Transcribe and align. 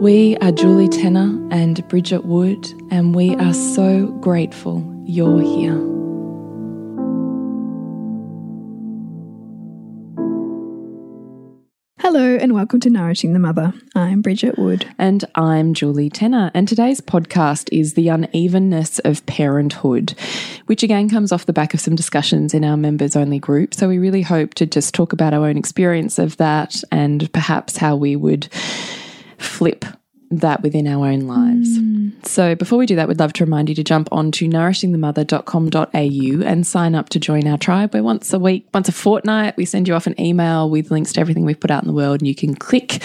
We 0.00 0.36
are 0.42 0.52
Julie 0.52 0.90
Tenner 0.90 1.48
and 1.50 1.88
Bridget 1.88 2.26
Wood, 2.26 2.70
and 2.90 3.14
we 3.14 3.34
are 3.36 3.54
so 3.54 4.08
grateful 4.20 4.84
you're 5.06 5.40
here. 5.40 5.72
Hello, 11.98 12.36
and 12.36 12.52
welcome 12.52 12.78
to 12.80 12.90
Nourishing 12.90 13.32
the 13.32 13.38
Mother. 13.38 13.72
I'm 13.94 14.20
Bridget 14.20 14.58
Wood. 14.58 14.86
And 14.98 15.24
I'm 15.34 15.72
Julie 15.72 16.10
Tenner. 16.10 16.50
And 16.52 16.68
today's 16.68 17.00
podcast 17.00 17.70
is 17.72 17.94
The 17.94 18.08
Unevenness 18.08 18.98
of 18.98 19.24
Parenthood, 19.24 20.14
which 20.66 20.82
again 20.82 21.08
comes 21.08 21.32
off 21.32 21.46
the 21.46 21.54
back 21.54 21.72
of 21.72 21.80
some 21.80 21.96
discussions 21.96 22.52
in 22.52 22.66
our 22.66 22.76
members 22.76 23.16
only 23.16 23.38
group. 23.38 23.72
So 23.72 23.88
we 23.88 23.96
really 23.96 24.22
hope 24.22 24.52
to 24.54 24.66
just 24.66 24.94
talk 24.94 25.14
about 25.14 25.32
our 25.32 25.46
own 25.46 25.56
experience 25.56 26.18
of 26.18 26.36
that 26.36 26.82
and 26.92 27.32
perhaps 27.32 27.78
how 27.78 27.96
we 27.96 28.14
would 28.14 28.48
flip 29.38 29.84
that 30.30 30.62
within 30.62 30.86
our 30.86 31.06
own 31.06 31.20
lives. 31.20 31.78
Mm. 31.78 32.26
So 32.26 32.54
before 32.54 32.78
we 32.78 32.86
do 32.86 32.96
that, 32.96 33.08
we'd 33.08 33.20
love 33.20 33.32
to 33.34 33.44
remind 33.44 33.68
you 33.68 33.74
to 33.76 33.84
jump 33.84 34.08
on 34.10 34.32
to 34.32 34.48
nourishingthemother.com.au 34.48 36.44
and 36.44 36.66
sign 36.66 36.94
up 36.94 37.08
to 37.10 37.20
join 37.20 37.46
our 37.46 37.58
tribe 37.58 37.94
where 37.94 38.02
once 38.02 38.32
a 38.32 38.38
week, 38.38 38.66
once 38.74 38.88
a 38.88 38.92
fortnight, 38.92 39.56
we 39.56 39.64
send 39.64 39.86
you 39.86 39.94
off 39.94 40.06
an 40.06 40.20
email 40.20 40.68
with 40.68 40.90
links 40.90 41.12
to 41.12 41.20
everything 41.20 41.44
we've 41.44 41.60
put 41.60 41.70
out 41.70 41.82
in 41.82 41.86
the 41.86 41.94
world 41.94 42.20
and 42.20 42.28
you 42.28 42.34
can 42.34 42.54
click 42.54 43.02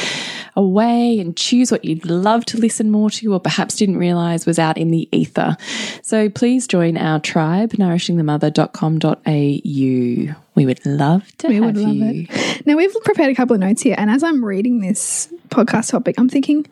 away 0.56 1.20
and 1.20 1.36
choose 1.38 1.72
what 1.72 1.86
you'd 1.86 2.06
love 2.06 2.46
to 2.46 2.58
listen 2.58 2.92
more 2.92 3.10
to 3.10 3.34
or 3.34 3.40
perhaps 3.40 3.76
didn't 3.76 3.98
realize 3.98 4.46
was 4.46 4.60
out 4.60 4.78
in 4.78 4.92
the 4.92 5.10
ether. 5.12 5.58
So 6.02 6.30
please 6.30 6.68
join 6.68 6.98
our 6.98 7.20
tribe, 7.20 7.72
nourishingthemother.com.au. 7.72 10.36
We 10.54 10.66
would 10.66 10.86
love 10.86 11.38
to 11.38 11.48
we 11.48 11.56
have 11.56 11.64
would 11.64 11.78
love 11.78 11.96
you. 11.96 12.28
It. 12.30 12.66
Now 12.66 12.76
we've 12.76 12.94
prepared 13.04 13.32
a 13.32 13.36
couple 13.36 13.54
of 13.54 13.62
notes 13.62 13.82
here, 13.82 13.96
and 13.98 14.10
as 14.10 14.22
I'm 14.24 14.44
reading 14.44 14.82
this 14.82 15.34
podcast 15.50 15.92
topic, 15.92 16.16
I'm 16.18 16.28
thinking, 16.28 16.68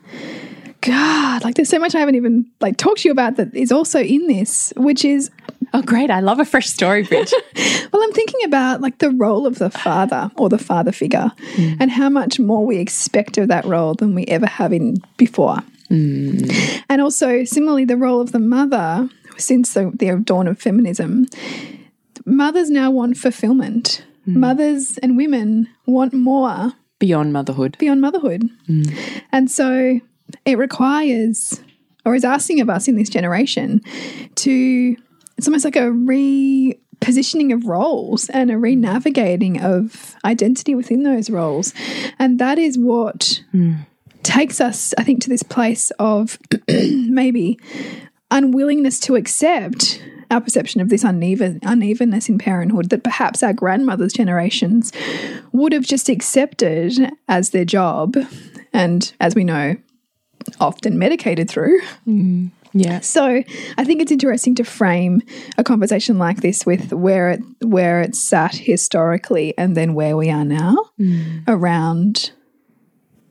God, 0.82 1.44
like 1.44 1.56
there's 1.56 1.70
so 1.70 1.80
much 1.80 1.94
I 1.94 2.00
haven't 2.00 2.16
even 2.16 2.50
like 2.62 2.78
talked 2.78 3.02
to 3.02 3.10
you 3.10 3.12
about 3.12 3.36
that 3.36 3.54
is 3.56 3.72
also 3.72 4.00
in 4.00 4.28
this, 4.28 4.74
which 4.78 5.04
is 5.04 5.30
Oh, 5.74 5.82
great. 5.82 6.10
I 6.10 6.20
love 6.20 6.40
a 6.40 6.46
fresh 6.46 6.68
story, 6.68 7.04
Bridge. 7.04 7.32
well, 7.94 8.02
I'm 8.02 8.12
thinking 8.12 8.44
about 8.44 8.82
like 8.82 8.98
the 8.98 9.12
role 9.12 9.46
of 9.46 9.60
the 9.60 9.70
father 9.70 10.32
or 10.36 10.50
the 10.50 10.58
father 10.58 10.92
figure 10.92 11.32
mm. 11.56 11.78
and 11.80 11.92
how 11.92 12.10
much 12.10 12.40
more 12.40 12.66
we 12.66 12.78
expect 12.78 13.38
of 13.38 13.50
that 13.50 13.66
role 13.66 13.94
than 13.94 14.16
we 14.16 14.26
ever 14.26 14.48
have 14.48 14.74
in 14.74 14.98
before. 15.18 15.58
Mm. 15.92 16.84
And 16.90 17.02
also, 17.02 17.44
similarly, 17.44 17.86
the 17.86 17.98
role 17.98 18.20
of 18.22 18.32
the 18.32 18.40
mother 18.40 19.10
since 19.38 19.74
the, 19.74 19.92
the 19.94 20.16
dawn 20.24 20.48
of 20.48 20.60
feminism, 20.60 21.28
mothers 22.26 22.70
now 22.70 22.90
want 22.92 23.18
fulfillment. 23.18 24.04
Mm. 24.28 24.36
Mothers 24.38 24.98
and 25.00 25.18
women 25.18 25.70
want 25.86 26.14
more 26.14 26.74
beyond 27.00 27.32
motherhood. 27.32 27.78
Beyond 27.80 28.02
motherhood. 28.02 28.50
And 29.32 29.50
so 29.50 30.02
it 30.46 30.58
requires, 30.58 31.62
or 32.06 32.16
is 32.16 32.24
asking 32.24 32.62
of 32.62 32.70
us 32.70 32.88
in 32.88 32.96
this 32.96 33.10
generation, 33.10 33.82
to 34.36 34.96
it's 35.38 35.48
almost 35.48 35.64
like 35.64 35.78
a 35.78 35.92
repositioning 35.92 37.54
of 37.54 37.66
roles 37.66 38.28
and 38.30 38.52
a 38.52 38.58
re-navigating 38.58 39.62
of 39.62 40.16
identity 40.26 40.76
within 40.76 41.04
those 41.04 41.30
roles. 41.30 41.74
And 42.20 42.40
that 42.40 42.60
is 42.60 42.78
what 42.78 43.42
mm. 43.54 43.78
takes 44.22 44.60
us, 44.60 44.94
I 44.98 45.04
think, 45.04 45.22
to 45.22 45.30
this 45.30 45.44
place 45.44 45.92
of 45.92 46.38
maybe 46.68 47.58
unwillingness 48.32 49.00
to 49.02 49.16
accept 49.16 50.04
our 50.30 50.42
perception 50.42 50.82
of 50.82 50.90
this 50.90 51.04
uneven 51.04 51.60
unevenness 51.64 52.30
in 52.30 52.38
parenthood 52.38 52.90
that 52.90 53.04
perhaps 53.04 53.42
our 53.42 53.54
grandmothers' 53.54 54.14
generations 54.14 54.92
would 55.52 55.74
have 55.74 55.86
just 55.86 56.10
accepted 56.10 57.12
as 57.28 57.50
their 57.50 57.66
job, 57.66 58.16
and 58.74 59.14
as 59.20 59.36
we 59.36 59.44
know, 59.44 59.76
often 60.60 60.98
medicated 60.98 61.50
through. 61.50 61.80
Mm. 62.08 62.52
Yeah. 62.74 63.00
So 63.00 63.44
I 63.78 63.84
think 63.84 64.02
it's 64.02 64.12
interesting 64.12 64.54
to 64.56 64.64
frame 64.64 65.22
a 65.58 65.64
conversation 65.64 66.20
like 66.20 66.42
this 66.42 66.66
with 66.66 66.94
where 66.94 67.32
it 67.32 67.42
where 67.64 68.02
it's 68.02 68.20
sat 68.20 68.54
historically 68.54 69.58
and 69.58 69.76
then 69.76 69.96
where 69.96 70.16
we 70.16 70.30
are 70.30 70.46
now 70.46 70.78
mm. 71.00 71.44
around 71.48 72.32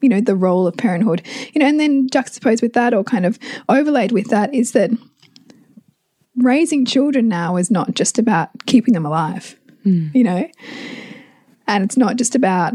you 0.00 0.08
know 0.08 0.20
the 0.20 0.36
role 0.36 0.66
of 0.66 0.76
parenthood. 0.76 1.22
You 1.54 1.60
know, 1.60 1.66
and 1.66 1.78
then 1.78 2.08
juxtaposed 2.10 2.62
with 2.62 2.72
that 2.72 2.94
or 2.94 3.04
kind 3.04 3.26
of 3.26 3.38
overlaid 3.68 4.12
with 4.12 4.28
that 4.28 4.52
is 4.52 4.72
that 4.72 4.90
raising 6.36 6.84
children 6.84 7.28
now 7.28 7.56
is 7.56 7.70
not 7.70 7.94
just 7.94 8.18
about 8.18 8.50
keeping 8.66 8.94
them 8.94 9.06
alive. 9.06 9.58
Mm. 9.84 10.14
You 10.14 10.24
know? 10.24 10.48
And 11.66 11.84
it's 11.84 11.96
not 11.96 12.16
just 12.16 12.34
about 12.34 12.74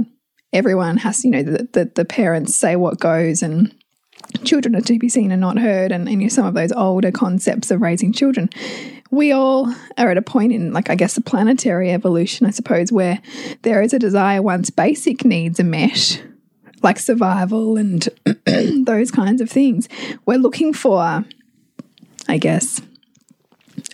everyone 0.51 0.97
has, 0.97 1.25
you 1.25 1.31
know, 1.31 1.43
the, 1.43 1.67
the, 1.73 1.91
the 1.95 2.05
parents 2.05 2.55
say 2.55 2.75
what 2.75 2.99
goes 2.99 3.41
and 3.41 3.73
children 4.43 4.75
are 4.75 4.81
to 4.81 4.99
be 4.99 5.09
seen 5.09 5.31
and 5.31 5.41
not 5.41 5.57
heard, 5.57 5.91
and, 5.91 6.07
and 6.07 6.21
you 6.21 6.27
know, 6.27 6.29
some 6.29 6.45
of 6.45 6.53
those 6.53 6.71
older 6.71 7.11
concepts 7.11 7.71
of 7.71 7.81
raising 7.81 8.13
children. 8.13 8.49
We 9.11 9.31
all 9.31 9.73
are 9.97 10.09
at 10.09 10.17
a 10.17 10.21
point 10.21 10.53
in, 10.53 10.73
like, 10.73 10.89
I 10.89 10.95
guess, 10.95 11.15
the 11.15 11.21
planetary 11.21 11.91
evolution, 11.91 12.47
I 12.47 12.51
suppose, 12.51 12.91
where 12.91 13.21
there 13.61 13.81
is 13.81 13.93
a 13.93 13.99
desire 13.99 14.41
once 14.41 14.69
basic 14.69 15.23
needs 15.23 15.59
are 15.59 15.65
met, 15.65 16.23
like 16.81 16.99
survival 16.99 17.77
and 17.77 18.07
those 18.85 19.11
kinds 19.11 19.41
of 19.41 19.49
things. 19.49 19.87
We're 20.25 20.39
looking 20.39 20.73
for, 20.73 21.23
I 22.27 22.37
guess, 22.37 22.81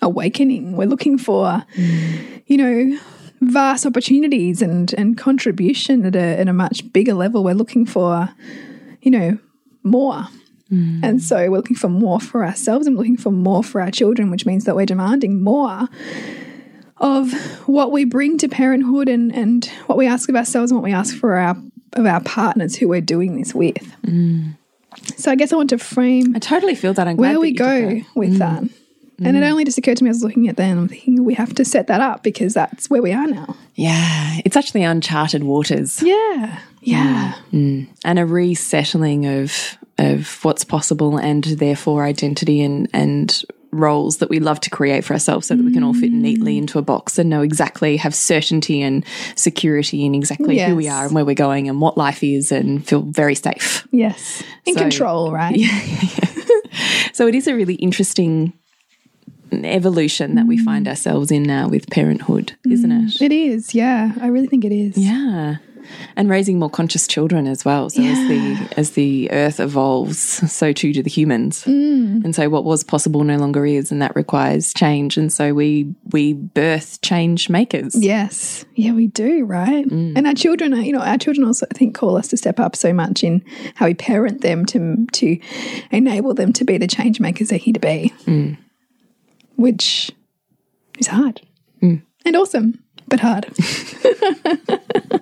awakening. 0.01 0.75
We're 0.75 0.87
looking 0.87 1.17
for, 1.17 1.63
mm. 1.75 2.43
you 2.47 2.57
know, 2.57 2.99
vast 3.41 3.85
opportunities 3.85 4.61
and 4.61 4.93
and 4.97 5.17
contribution 5.17 6.05
at 6.05 6.15
a 6.15 6.39
at 6.39 6.47
a 6.47 6.53
much 6.53 6.91
bigger 6.91 7.13
level. 7.13 7.43
We're 7.43 7.53
looking 7.53 7.85
for, 7.85 8.29
you 9.01 9.11
know, 9.11 9.37
more. 9.83 10.27
Mm. 10.71 11.03
And 11.03 11.21
so 11.21 11.49
we're 11.49 11.57
looking 11.57 11.75
for 11.75 11.89
more 11.89 12.19
for 12.19 12.45
ourselves 12.45 12.85
and 12.87 12.95
looking 12.95 13.17
for 13.17 13.31
more 13.31 13.63
for 13.63 13.81
our 13.81 13.91
children, 13.91 14.29
which 14.29 14.45
means 14.45 14.65
that 14.65 14.75
we're 14.75 14.85
demanding 14.85 15.41
more 15.41 15.87
of 16.97 17.31
what 17.67 17.91
we 17.91 18.05
bring 18.05 18.37
to 18.37 18.47
parenthood 18.47 19.07
and, 19.07 19.33
and 19.33 19.65
what 19.87 19.97
we 19.97 20.05
ask 20.05 20.29
of 20.29 20.35
ourselves 20.35 20.71
and 20.71 20.79
what 20.79 20.83
we 20.83 20.93
ask 20.93 21.15
for 21.15 21.35
our 21.35 21.57
of 21.93 22.05
our 22.05 22.21
partners 22.21 22.75
who 22.75 22.87
we're 22.87 23.01
doing 23.01 23.37
this 23.37 23.55
with. 23.55 23.95
Mm. 24.03 24.55
So 25.17 25.31
I 25.31 25.35
guess 25.35 25.51
I 25.51 25.55
want 25.55 25.71
to 25.71 25.77
frame 25.79 26.35
I 26.35 26.39
totally 26.39 26.75
feel 26.75 26.93
that 26.93 27.07
I'm 27.07 27.17
where 27.17 27.39
we 27.39 27.53
that 27.53 27.57
go 27.57 28.01
with 28.15 28.35
mm. 28.35 28.37
that. 28.39 28.63
And 29.25 29.37
it 29.37 29.41
mm. 29.41 29.49
only 29.49 29.65
just 29.65 29.77
occurred 29.77 29.97
to 29.97 30.03
me, 30.03 30.09
I 30.09 30.11
was 30.11 30.23
looking 30.23 30.47
at 30.47 30.57
that 30.57 30.63
and 30.63 30.79
I'm 30.79 30.87
thinking, 30.87 31.23
we 31.23 31.33
have 31.33 31.53
to 31.55 31.65
set 31.65 31.87
that 31.87 32.01
up 32.01 32.23
because 32.23 32.53
that's 32.53 32.89
where 32.89 33.01
we 33.01 33.11
are 33.11 33.27
now. 33.27 33.55
Yeah. 33.75 34.39
It's 34.45 34.57
actually 34.57 34.83
uncharted 34.83 35.43
waters. 35.43 36.01
Yeah. 36.01 36.59
Yeah. 36.81 37.35
Mm. 37.51 37.87
And 38.03 38.19
a 38.19 38.25
resettling 38.25 39.25
of 39.25 39.77
of 39.97 40.43
what's 40.45 40.63
possible 40.63 41.17
and 41.17 41.43
therefore 41.43 42.05
identity 42.05 42.61
and 42.61 42.89
and 42.93 43.43
roles 43.71 44.17
that 44.17 44.29
we 44.29 44.39
love 44.39 44.59
to 44.61 44.69
create 44.69 45.03
for 45.03 45.13
ourselves 45.13 45.47
so 45.47 45.55
that 45.55 45.63
we 45.63 45.71
can 45.71 45.83
all 45.83 45.93
fit 45.93 46.11
neatly 46.11 46.57
into 46.57 46.79
a 46.79 46.81
box 46.81 47.19
and 47.19 47.29
know 47.29 47.41
exactly, 47.41 47.97
have 47.97 48.15
certainty 48.15 48.81
and 48.81 49.05
security 49.35 50.05
in 50.05 50.15
exactly 50.15 50.57
who 50.59 50.75
we 50.75 50.87
are 50.87 51.05
and 51.05 51.13
where 51.13 51.25
we're 51.25 51.35
going 51.35 51.69
and 51.69 51.79
what 51.79 51.97
life 51.97 52.23
is 52.23 52.51
and 52.51 52.87
feel 52.87 53.01
very 53.01 53.35
safe. 53.35 53.87
Yes. 53.91 54.41
In 54.65 54.73
So- 54.73 54.81
control, 54.81 55.31
right? 55.31 55.55
Yeah. 55.59 56.29
So 57.13 57.27
it 57.27 57.35
is 57.35 57.47
a 57.47 57.55
really 57.55 57.75
interesting 57.75 58.53
evolution 59.51 60.35
that 60.35 60.47
we 60.47 60.57
find 60.57 60.85
Mm. 60.85 60.89
ourselves 60.89 61.31
in 61.31 61.43
now 61.43 61.67
with 61.67 61.89
parenthood, 61.89 62.53
isn't 62.69 62.91
it? 62.91 63.21
It 63.21 63.31
is. 63.31 63.73
Yeah. 63.75 64.11
I 64.21 64.27
really 64.27 64.47
think 64.47 64.63
it 64.65 64.71
is. 64.71 64.97
Yeah. 64.97 65.57
And 66.15 66.29
raising 66.29 66.59
more 66.59 66.69
conscious 66.69 67.07
children 67.07 67.47
as 67.47 67.65
well. 67.65 67.89
So 67.89 68.03
as 68.03 68.27
the 68.27 68.57
as 68.77 68.91
the 68.91 69.31
earth 69.31 69.59
evolves, 69.59 70.19
so 70.19 70.71
too 70.71 70.93
do 70.93 71.01
the 71.01 71.09
humans. 71.09 71.63
Mm. 71.63 72.23
And 72.23 72.35
so 72.35 72.47
what 72.47 72.63
was 72.63 72.83
possible 72.83 73.23
no 73.23 73.37
longer 73.37 73.65
is, 73.65 73.91
and 73.91 73.99
that 73.99 74.15
requires 74.15 74.71
change. 74.71 75.17
And 75.17 75.33
so 75.33 75.53
we 75.55 75.91
we 76.11 76.33
birth 76.33 77.01
change 77.01 77.49
makers. 77.49 77.95
Yes. 77.95 78.65
Yeah, 78.75 78.91
we 78.93 79.07
do, 79.07 79.45
right? 79.45 79.85
Mm. 79.87 80.13
And 80.15 80.27
our 80.27 80.35
children 80.35 80.73
are, 80.75 80.81
you 80.81 80.93
know, 80.93 80.99
our 81.01 81.17
children 81.17 81.47
also 81.47 81.65
I 81.71 81.75
think 81.75 81.95
call 81.95 82.17
us 82.17 82.27
to 82.27 82.37
step 82.37 82.59
up 82.59 82.75
so 82.75 82.93
much 82.93 83.23
in 83.23 83.41
how 83.73 83.87
we 83.87 83.95
parent 83.95 84.41
them 84.41 84.65
to 84.67 85.07
to 85.13 85.39
enable 85.89 86.35
them 86.35 86.53
to 86.53 86.63
be 86.65 86.77
the 86.77 86.87
change 86.87 87.19
makers 87.19 87.49
they're 87.49 87.57
here 87.57 87.73
to 87.73 87.79
be. 87.79 88.13
Mm. 88.27 88.57
Which 89.59 90.11
is 90.97 91.07
hard. 91.07 91.41
Mm. 91.81 92.01
And 92.25 92.35
awesome, 92.35 92.83
but 93.07 93.19
hard. 93.19 93.47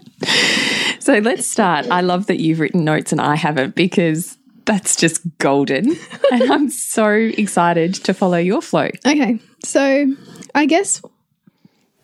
So 1.08 1.20
let's 1.20 1.48
start. 1.48 1.88
I 1.90 2.02
love 2.02 2.26
that 2.26 2.42
you've 2.42 2.60
written 2.60 2.84
notes 2.84 3.14
and 3.14 3.22
I 3.22 3.38
haven't 3.38 3.76
because 3.76 4.38
that's 4.66 4.98
just 4.98 5.22
golden. 5.38 5.96
and 6.34 6.52
I'm 6.52 6.70
so 6.70 7.10
excited 7.10 7.94
to 8.04 8.14
follow 8.14 8.38
your 8.38 8.62
flow. 8.62 8.90
Okay, 9.06 9.40
so 9.64 10.14
I 10.54 10.66
guess 10.66 11.02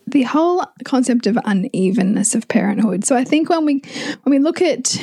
the 0.07 0.21
whole 0.21 0.65
concept 0.85 1.27
of 1.27 1.37
unevenness 1.43 2.33
of 2.33 2.47
parenthood. 2.47 3.03
So 3.03 3.17
I 3.17 3.25
think 3.25 3.49
when 3.49 3.65
we 3.65 3.81
when 4.21 4.31
we 4.31 4.39
look 4.39 4.61
at 4.61 4.97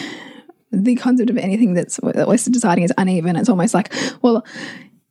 the 0.73 0.95
concept 0.95 1.29
of 1.29 1.37
anything 1.37 1.75
that's 1.75 2.01
that 2.03 2.27
we're 2.27 2.39
deciding 2.39 2.85
is 2.85 2.93
uneven, 2.97 3.37
it's 3.37 3.51
almost 3.51 3.75
like, 3.75 3.93
well, 4.23 4.47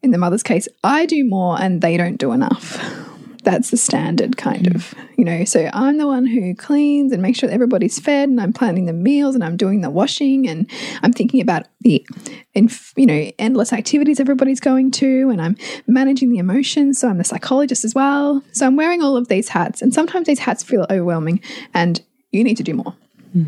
in 0.01 0.11
the 0.11 0.17
mother's 0.17 0.43
case, 0.43 0.67
I 0.83 1.05
do 1.05 1.25
more 1.25 1.61
and 1.61 1.81
they 1.81 1.97
don't 1.97 2.17
do 2.17 2.31
enough. 2.31 2.77
That's 3.43 3.71
the 3.71 3.77
standard 3.77 4.35
kind 4.35 4.75
of, 4.75 4.93
you 5.17 5.23
know. 5.23 5.45
So 5.45 5.69
I'm 5.73 5.97
the 5.97 6.05
one 6.05 6.25
who 6.25 6.53
cleans 6.53 7.13
and 7.13 7.21
makes 7.21 7.39
sure 7.39 7.49
everybody's 7.49 7.97
fed, 7.97 8.27
and 8.27 8.39
I'm 8.39 8.51
planning 8.51 8.85
the 8.85 8.93
meals, 8.93 9.33
and 9.33 9.45
I'm 9.45 9.55
doing 9.55 9.79
the 9.79 9.89
washing, 9.89 10.47
and 10.47 10.69
I'm 11.03 11.13
thinking 11.13 11.39
about 11.39 11.65
the, 11.79 12.05
you 12.53 13.05
know, 13.05 13.31
endless 13.39 13.71
activities 13.71 14.19
everybody's 14.19 14.59
going 14.59 14.91
to, 14.91 15.29
and 15.29 15.41
I'm 15.41 15.55
managing 15.87 16.31
the 16.31 16.37
emotions. 16.37 16.99
So 16.99 17.07
I'm 17.07 17.17
the 17.17 17.23
psychologist 17.23 17.85
as 17.85 17.95
well. 17.95 18.43
So 18.51 18.67
I'm 18.67 18.75
wearing 18.75 19.01
all 19.01 19.15
of 19.15 19.29
these 19.29 19.47
hats, 19.47 19.81
and 19.81 19.93
sometimes 19.93 20.27
these 20.27 20.39
hats 20.39 20.61
feel 20.61 20.85
overwhelming, 20.89 21.39
and 21.73 22.01
you 22.31 22.43
need 22.43 22.57
to 22.57 22.63
do 22.63 22.73
more. 22.73 22.93
Hmm. 23.31 23.43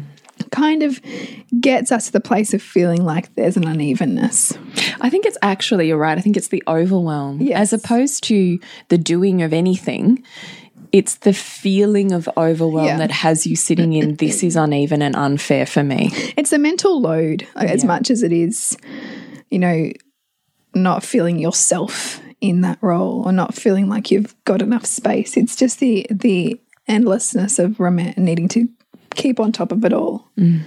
Kind 0.52 0.84
of 0.84 1.02
gets 1.60 1.92
us 1.92 2.08
to 2.08 2.12
the 2.12 2.20
place 2.20 2.54
of 2.54 2.62
feeling 2.62 3.04
like 3.04 3.34
there's 3.36 3.58
an 3.58 3.66
unevenness. 3.66 4.54
I 5.00 5.10
think 5.10 5.26
it's 5.26 5.38
actually, 5.42 5.88
you're 5.88 5.98
right. 5.98 6.18
I 6.18 6.22
think 6.22 6.38
it's 6.38 6.50
the 6.50 6.62
overwhelm. 6.68 7.42
Yes. 7.42 7.74
As 7.74 7.82
opposed 7.84 8.24
to 8.26 8.60
the 8.90 8.98
doing 8.98 9.42
of 9.42 9.54
anything, 9.54 10.24
it's 10.92 11.16
the 11.16 11.32
feeling 11.34 12.12
of 12.12 12.28
overwhelm 12.36 12.86
Yeah. 12.86 12.98
that 12.98 13.12
has 13.12 13.48
you 13.48 13.56
sitting 13.56 13.94
in 13.94 14.16
this 14.16 14.44
is 14.44 14.58
uneven 14.58 15.02
and 15.02 15.16
unfair 15.16 15.66
for 15.66 15.84
me. 15.84 16.10
it's 16.36 16.52
a 16.52 16.58
mental 16.60 17.00
load 17.02 17.48
as 17.56 17.86
much 17.86 18.12
as 18.12 18.22
it 18.22 18.34
is, 18.34 18.78
you 19.50 19.58
know, 19.60 19.90
not 20.76 21.02
feeling 21.04 21.40
yourself 21.40 22.20
in 22.42 22.62
that 22.62 22.78
role 22.82 23.24
or 23.26 23.32
not 23.32 23.54
feeling 23.54 23.88
like 23.88 24.12
you've 24.12 24.36
got 24.44 24.62
enough 24.62 24.86
space. 24.86 25.38
It's 25.38 25.56
just 25.56 25.80
the 25.80 26.06
the 26.10 26.60
endlessness 26.88 27.58
of 27.60 27.80
needing 27.80 28.50
to 28.50 28.68
keep 29.16 29.40
on 29.40 29.52
top 29.52 29.72
of 29.72 29.84
it 29.86 29.94
all. 29.94 30.30
Mm. 30.38 30.62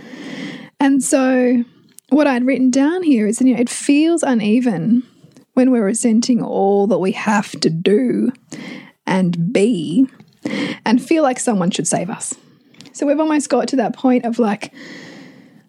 And 0.80 1.02
so, 1.02 1.64
what 2.10 2.26
I'd 2.26 2.46
written 2.46 2.70
down 2.70 3.02
here 3.02 3.26
is, 3.26 3.40
you 3.40 3.54
know, 3.54 3.60
it 3.60 3.70
feels 3.70 4.22
uneven 4.22 5.02
when 5.54 5.70
we're 5.70 5.84
resenting 5.84 6.42
all 6.42 6.86
that 6.88 6.98
we 6.98 7.12
have 7.12 7.52
to 7.60 7.70
do 7.70 8.32
and 9.06 9.52
be, 9.52 10.06
and 10.84 11.02
feel 11.02 11.22
like 11.22 11.38
someone 11.38 11.70
should 11.70 11.86
save 11.86 12.10
us. 12.10 12.34
So 12.92 13.06
we've 13.06 13.20
almost 13.20 13.48
got 13.48 13.68
to 13.68 13.76
that 13.76 13.94
point 13.94 14.24
of 14.24 14.38
like, 14.38 14.72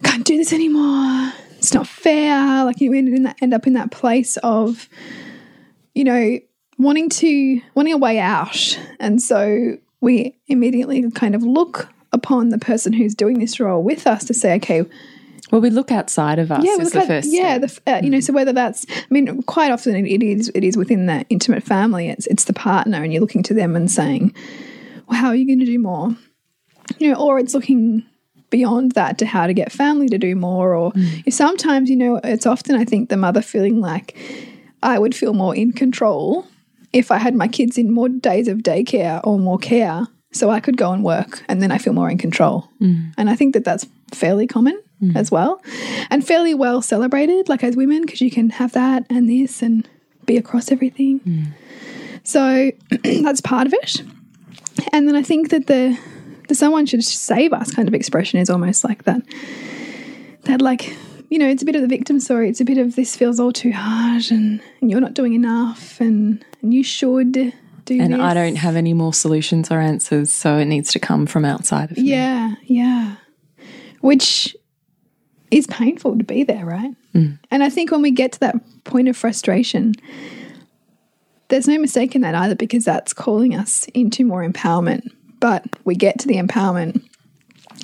can't 0.04 0.26
do 0.26 0.38
this 0.38 0.54
anymore. 0.54 1.34
It's 1.58 1.74
not 1.74 1.88
fair. 1.88 2.64
Like 2.64 2.80
you 2.80 2.94
end, 2.94 3.10
in 3.10 3.24
that, 3.24 3.38
end 3.42 3.54
up 3.54 3.66
in 3.66 3.74
that 3.74 3.92
place 3.92 4.38
of, 4.38 4.88
you 5.94 6.04
know, 6.04 6.40
wanting 6.78 7.10
to 7.10 7.62
wanting 7.74 7.94
a 7.94 7.98
way 7.98 8.20
out, 8.20 8.80
and 9.00 9.22
so 9.22 9.78
we 10.02 10.38
immediately 10.48 11.10
kind 11.12 11.34
of 11.34 11.44
look 11.44 11.90
upon 12.26 12.50
the 12.50 12.58
person 12.58 12.92
who's 12.94 13.14
doing 13.16 13.38
this 13.40 13.60
role 13.60 13.84
with 13.84 14.08
us 14.08 14.26
to 14.26 14.34
say, 14.34 14.56
okay, 14.56 14.84
Well, 15.52 15.62
we 15.62 15.70
look 15.70 15.92
outside 15.92 16.40
of 16.40 16.52
us 16.52 16.64
yeah, 16.66 16.76
we 16.78 16.82
is 16.84 16.86
look 16.86 16.94
the 16.94 17.00
at- 17.02 17.08
first 17.08 17.30
yeah, 17.32 17.58
the, 17.60 17.80
uh, 17.86 18.00
you 18.04 18.10
know, 18.10 18.20
so 18.20 18.34
whether 18.34 18.52
that's, 18.52 18.86
I 18.90 19.06
mean, 19.12 19.44
quite 19.44 19.72
often 19.72 19.96
it, 19.96 20.06
it 20.12 20.24
is 20.24 20.52
it 20.56 20.64
is 20.64 20.76
within 20.76 21.06
that 21.06 21.28
intimate 21.30 21.64
family. 21.64 22.10
It's 22.10 22.26
it's 22.28 22.46
the 22.46 22.54
partner, 22.54 23.04
and 23.04 23.14
you're 23.14 23.22
looking 23.22 23.44
to 23.44 23.54
them 23.54 23.76
and 23.76 23.90
saying, 23.92 24.34
well, 25.08 25.20
how 25.20 25.28
are 25.28 25.36
you 25.36 25.46
going 25.46 25.60
to 25.60 25.66
do 25.66 25.78
more? 25.80 26.16
You 26.98 27.12
know, 27.12 27.20
or 27.20 27.38
it's 27.40 27.54
looking 27.54 28.04
beyond 28.50 28.94
that 28.94 29.18
to 29.20 29.26
how 29.26 29.46
to 29.48 29.54
get 29.54 29.72
family 29.72 30.08
to 30.10 30.18
do 30.18 30.36
more, 30.36 30.74
or 30.74 30.92
Mm. 30.94 31.32
sometimes 31.32 31.90
you 31.92 31.96
know, 31.96 32.20
it's 32.24 32.46
often 32.48 32.76
I 32.76 32.86
think 32.86 33.10
the 33.10 33.18
mother 33.18 33.42
feeling 33.44 33.80
like 33.82 34.18
I 34.82 34.98
would 34.98 35.14
feel 35.16 35.34
more 35.34 35.56
in 35.56 35.72
control 35.74 36.46
if 36.92 37.12
I 37.12 37.18
had 37.18 37.36
my 37.36 37.48
kids 37.48 37.78
in 37.78 37.92
more 37.94 38.10
days 38.10 38.48
of 38.48 38.60
daycare 38.60 39.20
or 39.24 39.38
more 39.40 39.58
care, 39.60 40.08
so 40.36 40.50
I 40.50 40.60
could 40.60 40.76
go 40.76 40.92
and 40.92 41.02
work, 41.02 41.44
and 41.48 41.62
then 41.62 41.72
I 41.72 41.78
feel 41.78 41.94
more 41.94 42.10
in 42.10 42.18
control. 42.18 42.70
Mm. 42.82 43.14
And 43.18 43.30
I 43.30 43.36
think 43.38 43.54
that 43.54 43.64
that's 43.64 43.88
fairly 44.14 44.48
common 44.48 44.82
mm. 45.02 45.16
as 45.16 45.32
well, 45.32 45.62
and 46.10 46.28
fairly 46.28 46.54
well 46.54 46.82
celebrated, 46.82 47.48
like 47.48 47.64
as 47.64 47.78
women, 47.78 48.02
because 48.02 48.20
you 48.20 48.30
can 48.30 48.50
have 48.50 48.74
that 48.74 49.06
and 49.10 49.30
this 49.30 49.62
and 49.62 49.88
be 50.26 50.36
across 50.36 50.74
everything. 50.74 51.22
Mm. 51.22 51.46
So 52.24 52.72
that's 53.24 53.40
part 53.40 53.66
of 53.66 53.74
it. 53.74 54.02
And 54.92 55.08
then 55.08 55.16
I 55.16 55.24
think 55.24 55.52
that 55.52 55.68
the 55.68 55.98
the 56.50 56.56
someone 56.56 56.86
should 56.86 57.04
save 57.04 57.54
us 57.54 57.74
kind 57.74 57.88
of 57.88 57.94
expression 57.94 58.40
is 58.40 58.50
almost 58.50 58.84
like 58.84 59.04
that. 59.06 59.22
That 60.44 60.62
like 60.62 60.94
you 61.30 61.40
know, 61.40 61.48
it's 61.48 61.64
a 61.64 61.66
bit 61.66 61.76
of 61.76 61.82
the 61.82 61.88
victim 61.88 62.20
story. 62.20 62.50
It's 62.50 62.62
a 62.62 62.66
bit 62.66 62.78
of 62.78 62.96
this 62.96 63.16
feels 63.16 63.40
all 63.40 63.52
too 63.54 63.72
hard, 63.72 64.32
and, 64.32 64.62
and 64.82 64.92
you're 64.92 65.00
not 65.00 65.14
doing 65.14 65.34
enough, 65.34 66.02
and 66.02 66.44
and 66.62 66.74
you 66.74 66.84
should 66.84 67.54
do. 67.86 68.00
and 68.02 68.14
this. 68.14 68.20
I 68.20 68.34
don't 68.34 68.56
have 68.56 68.76
any 68.76 68.94
more 68.94 69.14
solutions 69.14 69.72
or 69.72 69.80
answers, 69.80 70.32
so 70.32 70.58
it 70.58 70.66
needs 70.66 70.92
to 70.94 71.00
come 71.00 71.26
from 71.26 71.46
outside 71.46 71.92
of 71.92 71.98
me. 71.98 72.04
Yeah, 72.04 72.56
yeah. 72.64 73.16
Which 74.02 74.56
is 75.52 75.68
painful 75.68 76.18
to 76.18 76.24
be 76.24 76.44
there, 76.44 76.66
right? 76.66 76.92
Mm. 77.14 77.40
And 77.52 77.64
I 77.64 77.70
think 77.70 77.92
when 77.92 78.02
we 78.02 78.12
get 78.12 78.34
to 78.34 78.40
that 78.42 78.56
point 78.84 79.08
of 79.08 79.16
frustration, 79.16 79.94
there's 81.48 81.68
no 81.68 81.78
mistake 81.78 82.16
in 82.16 82.22
that 82.22 82.36
either 82.36 82.56
because 82.56 82.86
that's 82.86 83.14
calling 83.14 83.56
us 83.56 83.86
into 83.94 84.26
more 84.26 84.48
empowerment. 84.48 85.08
But 85.40 85.64
we 85.86 85.96
get 85.96 86.20
to 86.20 86.28
the 86.28 86.36
empowerment 86.36 87.04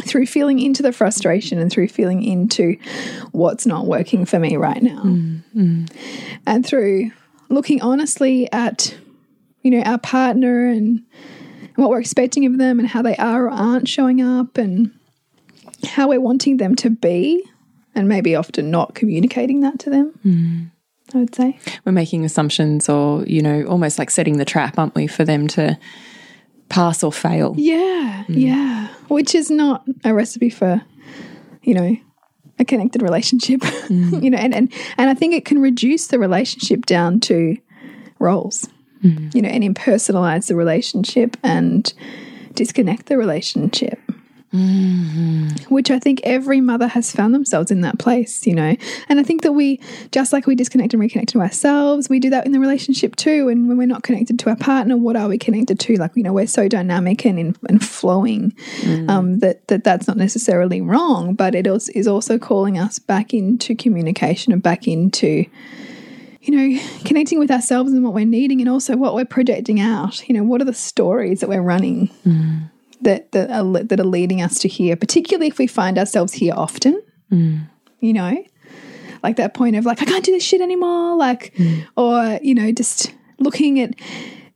through 0.04 0.26
feeling 0.26 0.60
into 0.60 0.82
the 0.82 0.92
frustration 0.92 1.60
and 1.60 1.72
through 1.72 1.90
feeling 1.90 2.24
into 2.24 2.78
what's 3.32 3.66
not 3.66 3.86
working 3.86 4.26
for 4.26 4.40
me 4.40 4.58
right 4.58 4.82
now. 4.82 5.04
Mm, 5.04 5.44
mm. 5.56 5.92
And 6.46 6.66
through 6.66 7.12
looking 7.50 7.82
honestly 7.82 8.52
at, 8.52 8.96
you 9.62 9.72
know, 9.72 9.82
our 9.82 9.98
partner 9.98 10.68
and 10.68 11.04
what 11.76 11.90
we're 11.90 12.00
expecting 12.00 12.46
of 12.46 12.58
them 12.58 12.80
and 12.80 12.88
how 12.88 13.02
they 13.02 13.16
are 13.18 13.46
or 13.46 13.50
aren't 13.50 13.88
showing 13.88 14.22
up 14.22 14.58
and 14.58 14.92
how 15.86 16.08
we're 16.10 16.22
wanting 16.22 16.58
them 16.58 16.76
to 16.76 16.90
be 16.90 17.44
and 17.96 18.08
maybe 18.08 18.36
often 18.36 18.72
not 18.72 18.96
communicating 18.96 19.62
that 19.62 19.80
to 19.80 19.90
them. 19.90 20.12
Hmm. 20.24 20.64
I 21.14 21.18
would 21.18 21.36
say. 21.36 21.60
We're 21.84 21.92
making 21.92 22.24
assumptions 22.24 22.88
or, 22.88 23.24
you 23.26 23.42
know, 23.42 23.66
almost 23.66 24.00
like 24.00 24.10
setting 24.10 24.38
the 24.38 24.46
trap, 24.46 24.80
aren't 24.80 24.96
we, 24.96 25.08
for 25.08 25.26
them 25.26 25.48
to 25.50 25.78
pass 26.70 27.04
or 27.04 27.12
fail. 27.12 27.54
Yeah, 27.58 28.24
hmm. 28.24 28.34
yeah. 28.34 28.88
Which 29.10 29.36
is 29.36 29.52
not 29.52 29.84
a 30.06 30.14
recipe 30.14 30.50
for, 30.50 30.82
you 31.64 31.74
know, 31.74 31.98
a 32.60 32.66
connected 32.66 33.02
relationship. 33.02 33.62
Hmm. 33.92 34.24
you 34.24 34.30
know, 34.30 34.38
and, 34.38 34.54
and 34.54 34.72
and 34.98 35.10
I 35.10 35.14
think 35.14 35.34
it 35.34 35.44
can 35.44 35.60
reduce 35.60 36.08
the 36.08 36.20
relationship 36.20 36.86
down 36.86 37.20
to 37.22 37.58
roles. 38.20 38.70
Mm. 39.04 39.34
You 39.34 39.42
know, 39.42 39.50
and 39.50 39.64
impersonalize 39.64 40.48
the 40.48 40.56
relationship 40.56 41.36
and 41.44 41.92
disconnect 42.54 43.08
the 43.08 43.18
relationship. 43.18 44.00
Mm-hmm. 44.54 45.74
Which 45.74 45.90
I 45.90 45.98
think 45.98 46.20
every 46.26 46.60
mother 46.60 46.88
has 46.88 47.10
found 47.10 47.34
themselves 47.34 47.72
in 47.72 47.80
that 47.82 48.00
place, 48.00 48.46
you 48.46 48.54
know. 48.54 48.76
And 49.08 49.18
I 49.18 49.24
think 49.24 49.44
that 49.44 49.54
we, 49.54 49.80
just 50.12 50.34
like 50.34 50.46
we 50.46 50.56
disconnect 50.56 50.94
and 50.94 51.02
reconnect 51.02 51.28
to 51.28 51.40
ourselves, 51.40 52.10
we 52.10 52.20
do 52.20 52.30
that 52.32 52.46
in 52.46 52.52
the 52.52 52.60
relationship 52.60 53.16
too. 53.16 53.48
And 53.48 53.70
when 53.70 53.78
we're 53.78 53.88
not 53.88 54.04
connected 54.04 54.38
to 54.40 54.50
our 54.50 54.58
partner, 54.58 54.98
what 54.98 55.16
are 55.16 55.30
we 55.30 55.38
connected 55.38 55.80
to? 55.80 55.96
Like, 55.96 56.12
you 56.16 56.24
know, 56.24 56.34
we're 56.34 56.48
so 56.48 56.68
dynamic 56.68 57.26
and, 57.26 57.40
in, 57.40 57.56
and 57.70 57.82
flowing 57.82 58.52
mm. 58.82 59.10
um, 59.10 59.40
that, 59.40 59.66
that 59.70 59.86
that's 59.86 60.06
not 60.06 60.18
necessarily 60.18 60.82
wrong, 60.82 61.34
but 61.34 61.56
it 61.56 61.66
is, 61.66 61.88
is 61.90 62.06
also 62.06 62.38
calling 62.38 62.78
us 62.78 63.00
back 63.00 63.34
into 63.34 63.74
communication 63.74 64.52
and 64.52 64.62
back 64.62 64.86
into 64.86 65.46
you 66.42 66.56
know, 66.56 66.82
connecting 67.06 67.40
with 67.40 67.52
ourselves 67.52 67.92
and 67.94 68.04
what 68.04 68.14
we're 68.14 68.26
needing, 68.26 68.62
and 68.62 68.70
also 68.70 68.98
what 68.98 69.14
we're 69.16 69.26
projecting 69.26 69.80
out. 69.80 70.28
You 70.28 70.36
know, 70.36 70.44
what 70.44 70.62
are 70.62 70.66
the 70.66 70.74
stories 70.74 71.40
that 71.42 71.50
we're 71.50 71.62
running 71.62 72.10
Mm. 72.26 72.70
that 73.02 73.32
that 73.32 73.50
are, 73.52 73.84
that 73.84 74.00
are 74.00 74.04
leading 74.06 74.42
us 74.42 74.60
to 74.60 74.68
here, 74.68 74.96
particularly 74.96 75.48
if 75.48 75.58
we 75.58 75.68
find 75.68 75.98
ourselves 75.98 76.34
here 76.34 76.54
often. 76.56 77.02
Mm. 77.32 77.68
You 78.00 78.14
know, 78.14 78.44
like 79.24 79.36
that 79.38 79.54
point 79.54 79.76
of 79.76 79.86
like 79.86 80.02
I 80.02 80.06
can't 80.06 80.26
do 80.26 80.32
this 80.32 80.44
shit 80.44 80.62
anymore, 80.62 81.16
like, 81.16 81.54
Mm. 81.56 81.86
or 81.96 82.40
you 82.42 82.56
know, 82.56 82.72
just 82.72 83.14
looking 83.40 83.80
at, 83.80 83.94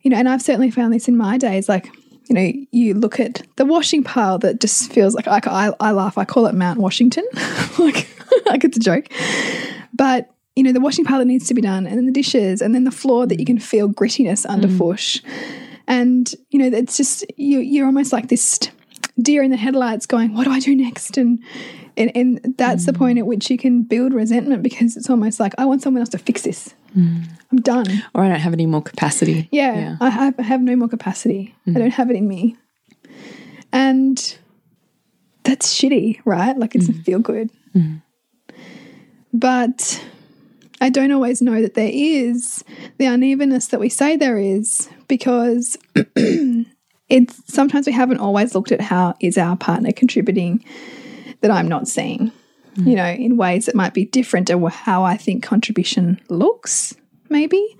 you 0.01 0.09
know, 0.11 0.17
and 0.17 0.27
I've 0.29 0.41
certainly 0.41 0.71
found 0.71 0.93
this 0.93 1.07
in 1.07 1.15
my 1.17 1.37
days, 1.37 1.69
like. 1.69 1.89
You 2.27 2.33
know, 2.33 2.51
you 2.71 2.95
look 2.95 3.19
at 3.19 3.43
the 3.55 3.65
washing 3.65 4.03
pile 4.03 4.39
that 4.39 4.59
just 4.59 4.91
feels 4.91 5.13
like 5.13 5.27
I, 5.27 5.39
I, 5.45 5.71
I 5.79 5.91
laugh. 5.91 6.17
I 6.17 6.25
call 6.25 6.47
it 6.47 6.55
Mount 6.55 6.79
Washington, 6.79 7.23
like 7.77 8.07
like 8.47 8.63
it's 8.63 8.77
a 8.77 8.79
joke. 8.79 9.05
But 9.93 10.31
you 10.55 10.63
know, 10.63 10.71
the 10.71 10.79
washing 10.79 11.05
pile 11.05 11.19
that 11.19 11.25
needs 11.25 11.47
to 11.47 11.53
be 11.53 11.61
done, 11.61 11.85
and 11.85 11.97
then 11.97 12.05
the 12.05 12.11
dishes, 12.11 12.61
and 12.61 12.73
then 12.73 12.85
the 12.85 12.91
floor 12.91 13.25
that 13.27 13.39
you 13.39 13.45
can 13.45 13.59
feel 13.59 13.89
grittiness 13.89 14.45
underfoot. 14.45 14.99
Mm. 14.99 15.21
And 15.87 16.35
you 16.49 16.59
know, 16.59 16.77
it's 16.77 16.97
just 16.97 17.25
you. 17.37 17.59
You're 17.59 17.85
almost 17.85 18.13
like 18.13 18.29
this 18.29 18.59
deer 19.21 19.43
in 19.43 19.51
the 19.51 19.57
headlights, 19.57 20.05
going, 20.05 20.33
"What 20.33 20.45
do 20.45 20.51
I 20.51 20.59
do 20.59 20.75
next?" 20.75 21.17
And 21.17 21.39
and, 21.97 22.11
and 22.15 22.55
that's 22.57 22.85
the 22.85 22.91
mm. 22.91 22.97
point 22.97 23.19
at 23.19 23.27
which 23.27 23.49
you 23.49 23.57
can 23.57 23.83
build 23.83 24.13
resentment 24.13 24.63
because 24.63 24.97
it's 24.97 25.09
almost 25.09 25.39
like 25.39 25.53
I 25.57 25.65
want 25.65 25.81
someone 25.81 26.01
else 26.01 26.09
to 26.09 26.17
fix 26.17 26.41
this. 26.43 26.73
Mm. 26.97 27.25
I'm 27.51 27.59
done. 27.59 27.87
Or 28.13 28.23
I 28.23 28.29
don't 28.29 28.39
have 28.39 28.53
any 28.53 28.65
more 28.65 28.81
capacity. 28.81 29.47
Yeah, 29.51 29.97
I, 29.99 30.09
have, 30.09 30.39
I 30.39 30.43
have 30.43 30.61
no 30.61 30.75
more 30.75 30.87
capacity. 30.87 31.55
I 31.67 31.71
don't 31.71 31.91
have 31.91 32.09
it 32.09 32.15
in 32.15 32.27
me. 32.27 32.55
And 33.71 34.37
that's 35.43 35.73
shitty, 35.77 36.21
right? 36.25 36.57
Like 36.57 36.75
it 36.75 36.79
doesn't 36.79 37.03
feel 37.03 37.19
good. 37.19 37.49
But 39.33 40.03
I 40.81 40.89
don't 40.89 41.11
always 41.11 41.41
know 41.41 41.61
that 41.61 41.73
there 41.75 41.91
is 41.91 42.63
the 42.97 43.05
unevenness 43.05 43.67
that 43.67 43.79
we 43.79 43.89
say 43.89 44.17
there 44.17 44.37
is 44.37 44.89
because 45.07 45.77
it's 47.09 47.53
sometimes 47.53 47.87
we 47.87 47.93
haven't 47.93 48.19
always 48.19 48.55
looked 48.55 48.71
at 48.71 48.81
how 48.81 49.15
is 49.19 49.37
our 49.37 49.55
partner 49.55 49.91
contributing 49.91 50.63
that 51.41 51.51
I'm 51.51 51.67
not 51.67 51.87
seeing, 51.87 52.31
hmm. 52.75 52.87
you 52.87 52.95
know, 52.95 53.05
in 53.05 53.37
ways 53.37 53.67
that 53.67 53.75
might 53.75 53.93
be 53.93 54.05
different 54.05 54.47
to 54.47 54.67
how 54.67 55.03
I 55.03 55.17
think 55.17 55.43
contribution 55.43 56.19
looks, 56.29 56.93
maybe. 57.29 57.77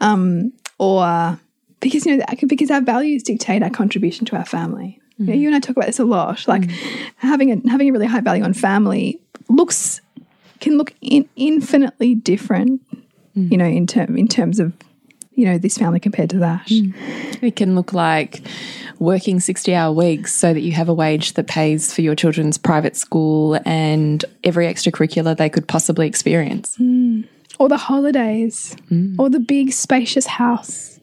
Um, 0.00 0.52
or 0.78 1.38
because 1.80 2.06
you 2.06 2.16
know 2.16 2.24
because 2.46 2.70
our 2.70 2.80
values 2.80 3.22
dictate 3.22 3.62
our 3.62 3.70
contribution 3.70 4.26
to 4.26 4.36
our 4.36 4.44
family. 4.44 5.00
Hmm. 5.16 5.24
You, 5.24 5.30
know, 5.30 5.40
you 5.40 5.48
and 5.48 5.56
I 5.56 5.60
talk 5.60 5.76
about 5.76 5.86
this 5.86 5.98
a 5.98 6.04
lot. 6.04 6.46
Like 6.46 6.70
hmm. 6.70 7.04
having 7.16 7.52
a 7.52 7.70
having 7.70 7.88
a 7.88 7.92
really 7.92 8.06
high 8.06 8.20
value 8.20 8.44
on 8.44 8.52
family 8.52 9.20
looks 9.48 10.00
can 10.60 10.78
look 10.78 10.94
in, 11.00 11.28
infinitely 11.36 12.14
different. 12.14 12.82
You 13.34 13.56
know, 13.56 13.64
in 13.64 13.86
term 13.86 14.16
in 14.18 14.28
terms 14.28 14.60
of 14.60 14.72
you 15.32 15.46
know 15.46 15.56
this 15.56 15.78
family 15.78 16.00
compared 16.00 16.30
to 16.30 16.38
that. 16.40 16.66
Mm. 16.66 16.94
It 17.42 17.56
can 17.56 17.74
look 17.74 17.92
like 17.92 18.42
working 18.98 19.40
60 19.40 19.74
hour 19.74 19.92
weeks 19.92 20.34
so 20.34 20.52
that 20.52 20.60
you 20.60 20.72
have 20.72 20.88
a 20.88 20.94
wage 20.94 21.32
that 21.34 21.46
pays 21.46 21.94
for 21.94 22.02
your 22.02 22.14
children's 22.14 22.58
private 22.58 22.96
school 22.96 23.58
and 23.64 24.22
every 24.44 24.66
extracurricular 24.66 25.34
they 25.34 25.48
could 25.48 25.66
possibly 25.66 26.06
experience. 26.06 26.76
Mm. 26.76 27.26
or 27.58 27.68
the 27.68 27.78
holidays, 27.78 28.76
mm. 28.90 29.18
or 29.18 29.30
the 29.30 29.40
big 29.40 29.72
spacious 29.72 30.26
house. 30.26 31.00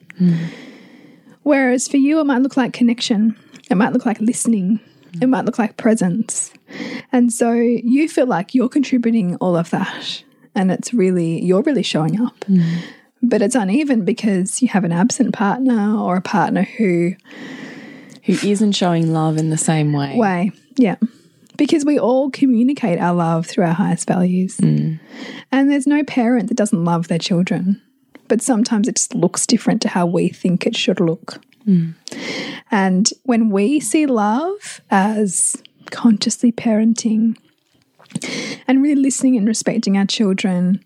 Whereas 1.42 1.88
for 1.88 1.96
you, 1.96 2.20
it 2.20 2.24
might 2.24 2.42
look 2.42 2.56
like 2.56 2.72
connection, 2.72 3.36
it 3.70 3.76
might 3.76 3.92
look 3.92 4.04
like 4.04 4.20
listening, 4.20 4.80
it 5.20 5.28
might 5.28 5.44
look 5.44 5.58
like 5.58 5.76
presence. 5.76 6.52
And 7.12 7.32
so 7.32 7.52
you 7.52 8.08
feel 8.08 8.26
like 8.26 8.54
you're 8.54 8.68
contributing 8.68 9.36
all 9.36 9.56
of 9.56 9.70
that, 9.70 10.22
and 10.54 10.70
it's 10.70 10.92
really, 10.92 11.42
you're 11.44 11.62
really 11.62 11.82
showing 11.82 12.20
up. 12.20 12.38
Mm. 12.40 12.80
But 13.22 13.42
it's 13.42 13.54
uneven 13.54 14.04
because 14.04 14.62
you 14.62 14.68
have 14.68 14.84
an 14.84 14.92
absent 14.92 15.34
partner 15.34 15.96
or 15.96 16.16
a 16.16 16.22
partner 16.22 16.62
who, 16.62 17.14
Who 18.24 18.32
isn't 18.32 18.72
showing 18.72 19.12
love 19.12 19.36
in 19.38 19.50
the 19.50 19.58
same 19.58 19.92
way. 19.92 20.16
way, 20.16 20.52
yeah. 20.76 20.96
Because 21.56 21.84
we 21.84 21.98
all 21.98 22.30
communicate 22.30 23.00
our 23.00 23.14
love 23.14 23.46
through 23.46 23.64
our 23.64 23.72
highest 23.72 24.06
values. 24.06 24.58
Mm. 24.58 25.00
And 25.50 25.70
there's 25.70 25.88
no 25.88 26.04
parent 26.04 26.48
that 26.48 26.56
doesn't 26.56 26.84
love 26.84 27.08
their 27.08 27.18
children. 27.18 27.82
But 28.28 28.42
sometimes 28.42 28.86
it 28.86 28.96
just 28.96 29.14
looks 29.14 29.46
different 29.46 29.82
to 29.82 29.88
how 29.88 30.06
we 30.06 30.28
think 30.28 30.66
it 30.66 30.76
should 30.76 31.00
look. 31.00 31.40
Mm. 31.66 31.94
And 32.70 33.08
when 33.24 33.50
we 33.50 33.80
see 33.80 34.06
love 34.06 34.80
as 34.90 35.56
consciously 35.90 36.52
parenting 36.52 37.36
and 38.66 38.82
really 38.82 39.00
listening 39.00 39.36
and 39.36 39.46
respecting 39.46 39.96
our 39.96 40.06
children 40.06 40.82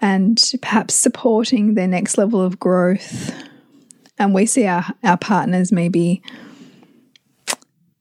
and 0.00 0.40
perhaps 0.62 0.94
supporting 0.94 1.74
their 1.74 1.88
next 1.88 2.18
level 2.18 2.40
of 2.40 2.60
growth, 2.60 3.34
and 4.18 4.34
we 4.34 4.46
see 4.46 4.66
our, 4.66 4.84
our 5.02 5.16
partners 5.16 5.72
maybe 5.72 6.22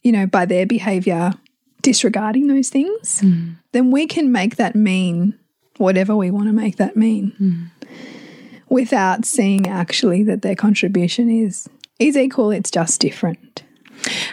you 0.06 0.12
know, 0.12 0.28
by 0.28 0.46
their 0.46 0.68
behavior 0.68 1.34
disregarding 1.82 2.46
those 2.46 2.70
things, 2.70 3.22
mm. 3.22 3.56
then 3.72 3.90
we 3.90 4.06
can 4.06 4.32
make 4.32 4.58
that 4.58 4.76
mean 4.76 5.38
whatever 5.78 6.16
we 6.16 6.30
want 6.30 6.48
to 6.48 6.54
make 6.54 6.76
that 6.76 6.96
mean 6.96 7.34
mm. 7.42 7.88
without 8.70 9.26
seeing 9.26 9.68
actually 9.68 10.22
that 10.22 10.44
their 10.44 10.56
contribution 10.56 11.28
is 11.28 11.68
is 12.00 12.18
equal, 12.18 12.52
it's 12.52 12.72
just 12.72 13.00
different. 13.02 13.64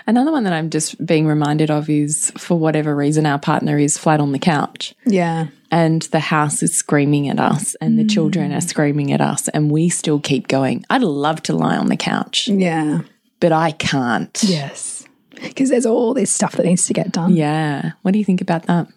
Another 0.07 0.33
one 0.33 0.45
that 0.45 0.53
I'm 0.53 0.71
just 0.71 1.05
being 1.07 1.27
reminded 1.27 1.71
of 1.71 1.89
is 1.89 2.33
for 2.37 2.59
whatever 2.59 2.95
reason, 2.95 3.25
our 3.27 3.39
partner 3.39 3.79
is 3.79 3.97
flat 3.97 4.21
on 4.21 4.33
the 4.33 4.39
couch 4.39 4.95
Yeah. 5.07 5.47
and 5.71 6.03
the 6.03 6.19
house 6.21 6.63
is 6.63 6.75
screaming 6.75 7.29
at 7.29 7.39
us 7.39 7.75
and 7.81 7.99
the 7.99 8.05
children 8.05 8.53
are 8.53 8.61
screaming 8.61 9.13
at 9.13 9.21
us, 9.21 9.49
and 9.49 9.71
we 9.71 9.89
still 9.89 10.19
keep 10.19 10.49
going. 10.49 10.85
I'd 10.91 11.03
love 11.03 11.43
to 11.45 11.55
lie 11.55 11.77
on 11.77 11.87
the 11.87 11.97
couch, 11.97 12.49
Yeah. 12.49 13.03
but 13.41 13.53
I 13.53 13.71
can't. 13.71 14.39
Yes. 14.43 15.07
Because 15.31 15.71
there's 15.71 15.87
all 15.87 16.13
this 16.13 16.31
stuff 16.31 16.53
that 16.57 16.67
needs 16.67 16.87
to 16.89 16.93
get 16.93 17.13
done. 17.13 17.35
Yeah. 17.35 17.93
What 18.03 18.13
do 18.13 18.19
you 18.19 18.25
think 18.25 18.41
about 18.41 18.65
that? 18.67 18.89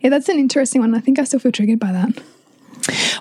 Yeah, 0.00 0.10
that's 0.10 0.28
an 0.28 0.38
interesting 0.38 0.80
one. 0.80 0.94
I 0.94 0.98
think 1.00 1.18
I 1.20 1.24
still 1.24 1.40
feel 1.40 1.52
triggered 1.52 1.78
by 1.78 1.92
that. 1.92 2.20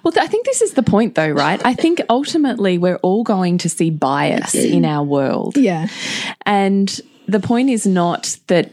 Well, 0.03 0.13
I 0.17 0.27
think 0.27 0.45
this 0.45 0.61
is 0.61 0.73
the 0.73 0.83
point, 0.83 1.15
though, 1.15 1.29
right? 1.29 1.61
I 1.65 1.73
think 1.73 2.01
ultimately 2.09 2.77
we're 2.77 2.97
all 2.97 3.23
going 3.23 3.57
to 3.59 3.69
see 3.69 3.89
bias 3.89 4.55
in 4.55 4.85
our 4.85 5.03
world. 5.03 5.57
Yeah. 5.57 5.87
And 6.45 6.99
the 7.27 7.39
point 7.39 7.69
is 7.69 7.85
not 7.85 8.37
that 8.47 8.71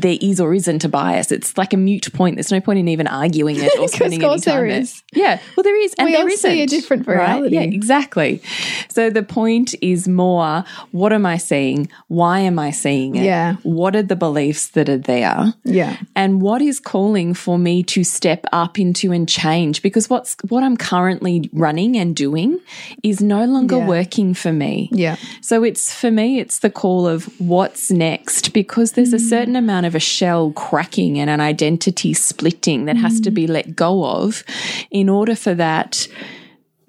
there 0.00 0.18
is 0.20 0.40
or 0.40 0.54
isn't 0.54 0.84
a 0.84 0.88
bias. 0.88 1.32
It's 1.32 1.56
like 1.56 1.72
a 1.72 1.76
mute 1.76 2.12
point. 2.12 2.36
There's 2.36 2.52
no 2.52 2.60
point 2.60 2.78
in 2.78 2.88
even 2.88 3.06
arguing 3.06 3.56
it 3.58 3.78
or 3.78 3.88
spending 3.88 4.22
any 4.22 4.38
time 4.38 4.40
there 4.40 4.68
there. 4.68 4.80
is. 4.80 5.02
Yeah, 5.12 5.40
well, 5.56 5.64
there 5.64 5.80
is, 5.80 5.94
and 5.94 6.06
We 6.06 6.12
there 6.12 6.28
isn't. 6.28 6.50
a 6.50 6.66
different 6.66 7.06
right? 7.06 7.50
Yeah, 7.50 7.62
exactly. 7.62 8.42
So 8.88 9.10
the 9.10 9.22
point 9.22 9.74
is 9.80 10.06
more: 10.08 10.64
what 10.92 11.12
am 11.12 11.24
I 11.26 11.38
seeing? 11.38 11.88
Why 12.08 12.40
am 12.40 12.58
I 12.58 12.70
seeing 12.70 13.16
it? 13.16 13.24
Yeah. 13.24 13.56
What 13.62 13.96
are 13.96 14.02
the 14.02 14.16
beliefs 14.16 14.68
that 14.68 14.88
are 14.88 14.98
there? 14.98 15.54
Yeah. 15.64 15.96
and 16.14 16.40
what 16.42 16.62
is 16.62 16.78
calling 16.80 17.34
for 17.34 17.58
me 17.58 17.82
to 17.82 18.04
step 18.04 18.44
up 18.52 18.78
into 18.78 19.12
and 19.12 19.28
change 19.28 19.82
because 19.82 20.10
what's 20.10 20.36
what 20.48 20.62
I'm 20.62 20.76
currently 20.76 21.48
running 21.52 21.96
and 21.96 22.14
doing 22.14 22.60
is 23.02 23.20
no 23.20 23.44
longer 23.44 23.78
Yeah. 23.78 23.86
working 23.86 24.34
for 24.34 24.52
me. 24.52 24.88
Yeah. 24.92 25.16
So 25.40 25.62
it's 25.64 25.92
for 25.92 26.10
me 26.10 26.38
it's 26.40 26.58
the 26.60 26.70
call 26.70 27.06
of 27.06 27.24
what's 27.40 27.90
next 27.90 28.52
because 28.52 28.92
there's 28.92 29.12
a 29.12 29.18
mm. 29.18 29.28
certain 29.28 29.56
amount 29.56 29.85
of 29.86 29.94
a 29.94 30.00
shell 30.00 30.52
cracking 30.52 31.18
and 31.18 31.30
an 31.30 31.40
identity 31.40 32.12
splitting 32.14 32.86
that 32.86 32.96
has 32.96 33.20
to 33.20 33.30
be 33.30 33.46
mm. 33.46 33.50
let 33.50 33.76
go 33.76 34.04
of 34.04 34.44
in 34.90 35.08
order 35.08 35.34
for 35.34 35.54
that 35.54 36.08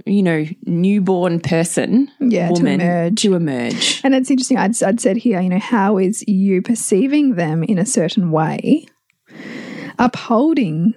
you 0.06 0.24
know 0.24 0.46
newborn 0.66 1.40
person 1.40 2.10
Yeah, 2.20 2.50
to 2.50 2.66
emerge. 2.66 3.22
to 3.22 3.36
emerge. 3.36 4.02
And 4.04 4.16
it's 4.16 4.32
interesting. 4.32 4.58
I'd, 4.58 4.82
I'd 4.84 5.00
said 5.00 5.18
here, 5.18 5.42
you 5.42 5.50
know, 5.50 5.60
how 5.60 5.98
is 5.98 6.24
you 6.28 6.62
perceiving 6.62 7.36
them 7.36 7.64
in 7.64 7.78
a 7.78 7.86
certain 7.86 8.32
way 8.32 8.86
upholding 10.00 10.94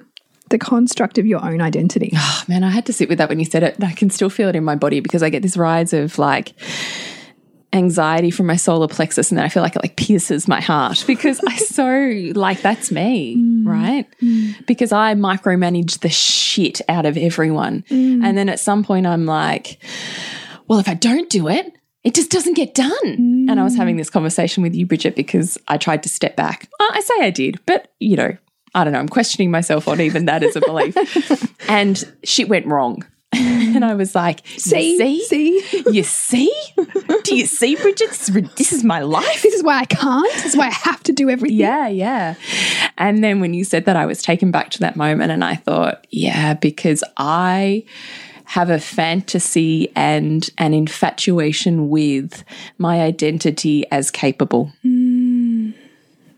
the 0.51 0.59
construct 0.59 1.19
of 1.19 1.27
your 1.27 1.45
own 1.45 1.61
identity? 1.61 2.13
Oh, 2.15 2.45
man, 2.49 2.65
I 2.65 2.71
had 2.71 2.87
to 2.87 2.93
sit 2.93 3.09
with 3.09 3.19
that 3.19 3.29
when 3.29 3.39
you 3.39 3.45
said 3.45 3.63
it. 3.63 3.83
I 3.83 3.93
can 3.93 4.11
still 4.11 4.31
feel 4.31 4.49
it 4.49 4.57
in 4.57 4.65
my 4.65 4.77
body 4.77 5.01
because 5.01 5.23
I 5.23 5.31
get 5.31 5.43
this 5.43 5.57
rise 5.57 5.93
of 5.93 6.19
like 6.19 6.55
anxiety 7.73 8.31
from 8.31 8.47
my 8.47 8.57
solar 8.57 8.89
plexus 8.89 9.31
and 9.31 9.39
then 9.39 9.45
I 9.45 9.49
feel 9.49 9.63
like 9.63 9.77
it 9.77 9.83
like 9.83 9.97
pierces 9.97 10.49
my 10.49 10.61
heart 10.61 11.05
because 11.07 11.41
I 11.47 11.57
so 11.57 11.87
like 12.39 12.63
that's 12.63 12.91
me, 12.91 13.37
mm. 13.37 13.67
right? 13.67 14.07
Mm. 14.21 14.67
Because 14.67 14.93
I 14.93 15.15
micromanage 15.15 16.01
the 16.01 16.09
shit 16.09 16.81
out 16.89 17.07
of 17.07 17.17
everyone. 17.17 17.83
Mm. 17.89 18.25
And 18.25 18.37
then 18.37 18.49
at 18.49 18.61
some 18.61 18.83
point 18.83 19.07
I'm 19.07 19.27
like, 19.27 19.79
well, 20.67 20.79
if 20.79 20.89
I 20.89 20.95
don't 20.95 21.31
do 21.31 21.49
it, 21.49 21.73
it 22.03 22.15
just 22.15 22.31
doesn't 22.31 22.55
get 22.55 22.75
done. 22.75 22.91
And 23.51 23.61
I 23.61 23.65
was 23.65 23.77
having 23.77 23.97
this 23.97 24.09
conversation 24.09 24.63
with 24.63 24.75
you, 24.75 24.87
Bridget, 24.87 25.15
because 25.15 25.59
I 25.69 25.77
tried 25.77 26.03
to 26.05 26.09
step 26.09 26.35
back. 26.35 26.69
I 26.81 27.01
say 27.01 27.15
I 27.21 27.31
did, 27.31 27.61
but 27.67 27.93
you 28.01 28.17
know, 28.17 28.37
I 28.75 28.85
don't 28.85 28.93
know. 28.93 29.01
I'm 29.01 29.09
questioning 29.09 29.51
myself 29.51 29.87
on 29.89 30.01
even 30.01 30.25
that 30.27 30.43
as 30.43 30.57
a 30.57 30.61
belief. 30.61 30.97
and 31.69 32.03
shit 32.25 32.49
went 32.49 32.67
wrong. 32.67 33.05
Mm. 33.35 33.77
and 33.77 33.85
I 33.85 33.95
was 33.95 34.15
like, 34.15 34.47
See? 34.57 34.99
see, 34.99 35.23
See? 35.25 35.83
you 35.91 36.03
see, 36.03 36.53
do 37.23 37.37
you 37.37 37.47
see, 37.47 37.77
Bridget? 37.77 38.09
This 38.11 38.29
is, 38.29 38.51
this 38.57 38.73
is 38.73 38.83
my 38.85 39.01
life. 39.01 39.43
This 39.43 39.55
is 39.55 39.63
why 39.63 39.79
I 39.79 39.85
can't. 39.85 40.33
This 40.35 40.47
is 40.47 40.57
why 40.57 40.67
I 40.67 40.73
have 40.73 41.03
to 41.05 41.13
do 41.13 41.31
everything. 41.31 41.59
Yeah, 41.59 41.87
yeah. 41.89 42.35
And 42.99 43.23
then 43.23 43.41
when 43.41 43.55
you 43.55 43.65
said 43.65 43.85
that, 43.85 43.97
I 43.97 44.07
was 44.07 44.23
taken 44.23 44.51
back 44.51 44.71
to 44.71 44.81
that 44.81 44.97
moment 44.97 45.31
and 45.31 45.45
I 45.45 45.55
thought, 45.55 46.07
yeah, 46.11 46.55
because 46.55 47.05
I 47.17 47.85
have 48.47 48.69
a 48.69 48.81
fantasy 48.81 49.93
and 49.95 50.51
an 50.59 50.75
infatuation 50.75 51.89
with 51.89 52.43
my 52.79 53.01
identity 53.01 53.85
as 53.93 54.11
capable. 54.11 54.73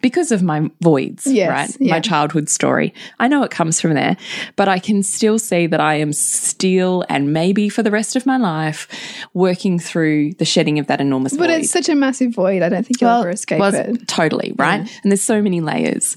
Because 0.03 0.31
of 0.33 0.43
my 0.43 0.71
voids, 0.83 1.27
Yes, 1.27 1.49
right? 1.49 1.77
yeah. 1.81 1.95
My 1.95 2.01
childhood 2.01 2.49
story. 2.51 2.93
I 3.19 3.29
know 3.29 3.43
it 3.45 3.51
comes 3.51 3.81
from 3.81 3.95
there, 3.95 4.17
but 4.57 4.69
I 4.69 4.79
can 4.79 5.03
still 5.03 5.39
see 5.39 5.67
that 5.69 5.81
I 5.81 5.95
am 5.95 6.13
still, 6.13 7.05
and 7.09 7.33
maybe 7.33 7.69
for 7.71 7.83
the 7.83 7.91
rest 7.91 8.15
of 8.17 8.27
my 8.27 8.37
life, 8.37 8.89
working 9.33 9.79
through 9.79 10.35
the 10.35 10.45
shedding 10.45 10.79
of 10.79 10.89
that 10.89 11.01
enormous 11.01 11.35
But 11.37 11.49
void. 11.49 11.61
it's 11.61 11.71
such 11.71 11.89
a 11.89 11.95
massive 11.95 12.35
void. 12.35 12.63
I 12.63 12.69
don't 12.69 12.85
think 12.87 13.01
you'll 13.01 13.11
ever 13.11 13.31
escape 13.31 13.61
was- 13.61 13.75
it. 13.75 14.07
Totally, 14.09 14.53
right? 14.59 14.81
And 15.03 15.11
there's 15.13 15.23
so 15.23 15.41
many 15.41 15.61
layers. 15.61 16.17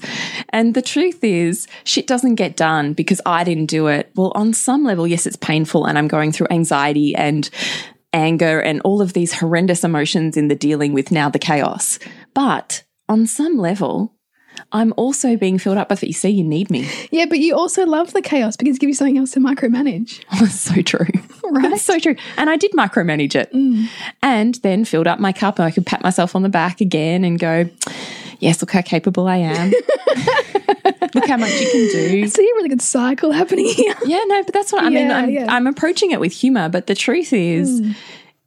And 0.50 0.74
the 0.74 0.82
truth 0.82 1.22
is, 1.24 1.66
shit 1.84 2.06
doesn't 2.06 2.34
get 2.34 2.56
done 2.56 2.92
because 2.92 3.20
I 3.24 3.44
didn't 3.44 3.66
do 3.66 3.86
it. 3.86 4.10
Well, 4.16 4.32
on 4.34 4.52
some 4.52 4.84
level, 4.84 5.06
yes, 5.06 5.26
it's 5.26 5.36
painful 5.36 5.84
and 5.86 5.96
I'm 5.96 6.08
going 6.08 6.32
through 6.32 6.48
anxiety 6.50 7.14
and 7.14 7.48
anger 8.12 8.60
and 8.60 8.80
all 8.82 9.00
of 9.00 9.12
these 9.12 9.32
horrendous 9.32 9.84
emotions 9.84 10.36
in 10.36 10.48
the 10.48 10.54
dealing 10.56 10.92
with 10.92 11.10
now 11.12 11.28
the 11.28 11.38
chaos. 11.38 11.98
But 12.34 12.82
on 13.08 13.26
some 13.26 13.58
level, 13.58 14.16
I'm 14.72 14.92
also 14.96 15.36
being 15.36 15.58
filled 15.58 15.78
up 15.78 15.90
with 15.90 16.02
it. 16.02 16.08
You 16.08 16.12
see, 16.12 16.30
you 16.30 16.44
need 16.44 16.70
me. 16.70 16.88
Yeah, 17.10 17.26
but 17.26 17.38
you 17.38 17.54
also 17.54 17.84
love 17.84 18.12
the 18.12 18.22
chaos 18.22 18.56
because 18.56 18.76
it 18.76 18.80
gives 18.80 18.88
you 18.88 18.94
something 18.94 19.18
else 19.18 19.32
to 19.32 19.40
micromanage. 19.40 20.24
That's 20.40 20.60
so 20.60 20.82
true. 20.82 21.06
Right. 21.48 21.70
That's 21.70 21.84
so 21.84 22.00
true. 22.00 22.16
And 22.36 22.50
I 22.50 22.56
did 22.56 22.72
micromanage 22.72 23.36
it. 23.36 23.52
Mm. 23.52 23.86
And 24.20 24.56
then 24.56 24.84
filled 24.84 25.06
up 25.06 25.20
my 25.20 25.32
cup 25.32 25.60
and 25.60 25.64
I 25.64 25.70
could 25.70 25.86
pat 25.86 26.02
myself 26.02 26.34
on 26.34 26.42
the 26.42 26.48
back 26.48 26.80
again 26.80 27.22
and 27.22 27.38
go, 27.38 27.70
yes, 28.40 28.60
look 28.60 28.72
how 28.72 28.82
capable 28.82 29.28
I 29.28 29.36
am. 29.36 29.70
look 31.14 31.28
how 31.28 31.36
much 31.36 31.52
you 31.52 31.70
can 31.70 31.88
do. 31.92 32.26
See 32.26 32.42
a 32.42 32.54
really 32.56 32.68
good 32.68 32.82
cycle 32.82 33.30
happening 33.30 33.66
here. 33.66 33.94
Yeah, 34.04 34.24
no, 34.26 34.42
but 34.42 34.52
that's 34.52 34.72
what 34.72 34.82
I 34.82 34.90
mean. 34.90 35.08
I'm, 35.12 35.30
yeah. 35.30 35.46
I'm 35.48 35.68
approaching 35.68 36.10
it 36.10 36.18
with 36.18 36.32
humor, 36.32 36.68
but 36.68 36.88
the 36.88 36.96
truth 36.96 37.32
is, 37.32 37.80
mm. 37.80 37.94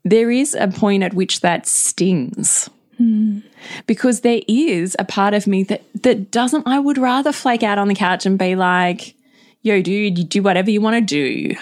there 0.04 0.30
is 0.30 0.54
a 0.54 0.68
point 0.68 1.04
at 1.04 1.14
which 1.14 1.40
that 1.40 1.68
stings. 1.68 2.70
Mm. 3.00 3.44
Because 3.88 4.22
there 4.22 4.42
is 4.48 4.96
a 5.00 5.06
part 5.06 5.34
of 5.34 5.48
me 5.48 5.64
that 5.64 5.84
that 6.04 6.32
doesn't. 6.32 6.68
I 6.68 6.80
would 6.80 6.98
rather 6.98 7.32
flake 7.32 7.64
out 7.64 7.78
on 7.78 7.88
the 7.88 7.96
couch 7.96 8.26
and 8.26 8.38
be 8.38 8.56
like, 8.56 9.16
"Yo, 9.62 9.82
dude, 9.82 10.18
you 10.18 10.24
do 10.24 10.42
whatever 10.42 10.72
you 10.72 10.82
want 10.82 10.96
to 10.96 11.02
do." 11.02 11.56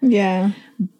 Yeah. 0.00 0.52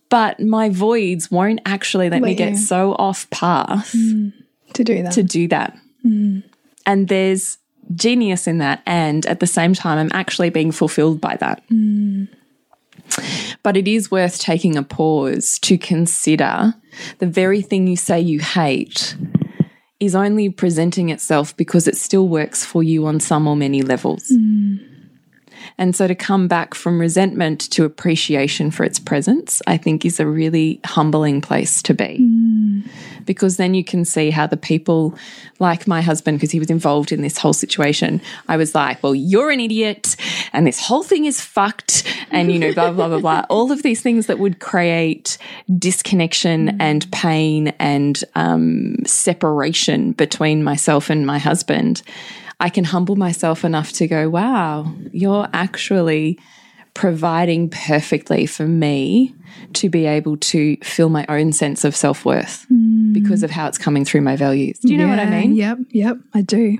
But 0.09 0.41
my 0.41 0.69
voids 0.69 1.31
won't 1.31 1.61
actually 1.67 2.09
let, 2.11 2.23
me 2.23 2.29
Let 2.29 2.39
get 2.39 2.51
you. 2.53 2.57
so 2.59 2.93
off 2.95 3.29
path 3.31 3.93
mm. 3.93 4.33
To 4.75 4.85
do 4.85 5.03
that. 5.03 5.13
to 5.13 5.23
do 5.23 5.49
that. 5.49 5.77
Mm. 6.05 6.45
And 6.85 7.09
there's 7.09 7.59
genius 7.95 8.47
in 8.47 8.59
that. 8.59 8.83
And 8.87 9.27
at 9.27 9.41
the 9.41 9.47
same 9.47 9.75
time, 9.75 9.99
I'm 9.99 10.11
actually 10.13 10.51
being 10.51 10.71
fulfilled 10.71 11.21
by 11.21 11.37
that. 11.37 11.63
Mm. 11.69 12.29
But 13.63 13.77
it 13.77 13.89
is 13.89 14.11
worth 14.11 14.39
taking 14.39 14.77
a 14.77 14.83
pause 14.83 15.59
to 15.61 15.79
consider 15.79 16.75
the 17.19 17.27
very 17.27 17.63
thing 17.63 17.87
you 17.87 17.97
say 17.97 18.21
you 18.21 18.41
hate 18.41 19.17
is 20.01 20.15
only 20.15 20.51
presenting 20.51 21.09
itself 21.09 21.57
because 21.57 21.89
it 21.89 21.97
still 21.97 22.29
works 22.29 22.65
for 22.65 22.83
you 22.83 23.07
on 23.07 23.21
some 23.21 23.47
or 23.47 23.57
many 23.57 23.83
levels. 23.83 24.31
Mm. 24.31 24.96
And 25.79 25.95
so 25.95 26.07
to 26.07 26.15
come 26.15 26.49
back 26.49 26.75
from 26.75 26.99
resentment 26.99 27.61
to 27.73 27.85
appreciation 27.85 28.71
for 28.71 28.85
its 28.85 28.99
presence, 28.99 29.61
I 29.67 29.77
think 29.77 30.05
is 30.05 30.19
a 30.19 30.27
really 30.27 30.81
humbling 30.85 31.43
place 31.43 31.83
to 31.83 31.93
be. 31.93 32.19
Because 33.27 33.57
then 33.57 33.75
you 33.75 33.85
can 33.85 34.05
see 34.05 34.31
how 34.31 34.47
the 34.47 34.57
people, 34.57 35.15
like 35.59 35.87
my 35.87 36.01
husband, 36.01 36.39
because 36.39 36.51
he 36.51 36.59
was 36.59 36.71
involved 36.71 37.13
in 37.13 37.21
this 37.23 37.37
whole 37.37 37.53
situation, 37.53 38.23
I 38.49 38.57
was 38.57 38.75
like, 38.75 39.03
well, 39.03 39.15
you're 39.15 39.51
an 39.51 39.61
idiot 39.61 40.17
and 40.53 40.67
this 40.67 40.81
whole 40.81 41.03
thing 41.03 41.27
is 41.27 41.41
fucked. 41.41 42.05
And, 42.31 42.51
you 42.51 42.59
know, 42.59 42.73
blah, 42.73 42.93
blah, 42.93 43.09
blah, 43.09 43.21
blah. 43.21 43.45
All 43.51 43.71
of 43.71 43.83
these 43.83 44.01
things 44.01 44.27
that 44.27 44.39
would 44.39 44.61
create 44.61 45.37
disconnection 45.79 46.81
and 46.81 47.11
pain 47.13 47.69
and 47.79 48.23
um, 48.35 48.97
separation 49.05 50.13
between 50.13 50.65
myself 50.65 51.11
and 51.11 51.27
my 51.27 51.39
husband. 51.39 52.03
I 52.59 52.71
can 52.71 52.85
humble 52.85 53.17
myself 53.17 53.65
enough 53.65 53.93
to 53.93 54.07
go, 54.07 54.29
wow, 54.29 54.93
you're 55.13 55.49
actually 55.53 56.39
providing 56.95 57.69
perfectly 57.69 58.47
for 58.47 58.67
me 58.67 59.35
to 59.75 59.91
be 59.91 60.07
able 60.07 60.39
to 60.39 60.77
feel 60.79 61.11
my 61.11 61.27
own 61.29 61.53
sense 61.53 61.85
of 61.85 61.95
self 61.95 62.25
worth 62.25 62.67
mm. 62.73 63.13
because 63.13 63.43
of 63.43 63.51
how 63.51 63.69
it's 63.69 63.77
coming 63.77 64.05
through 64.05 64.23
my 64.23 64.35
values. 64.35 64.79
Do 64.79 64.89
you 64.89 64.97
know 64.97 65.09
what 65.09 65.19
I 65.19 65.27
mean? 65.27 65.55
Yep, 65.55 65.79
yep, 65.91 66.17
I 66.33 66.41
do. 66.41 66.79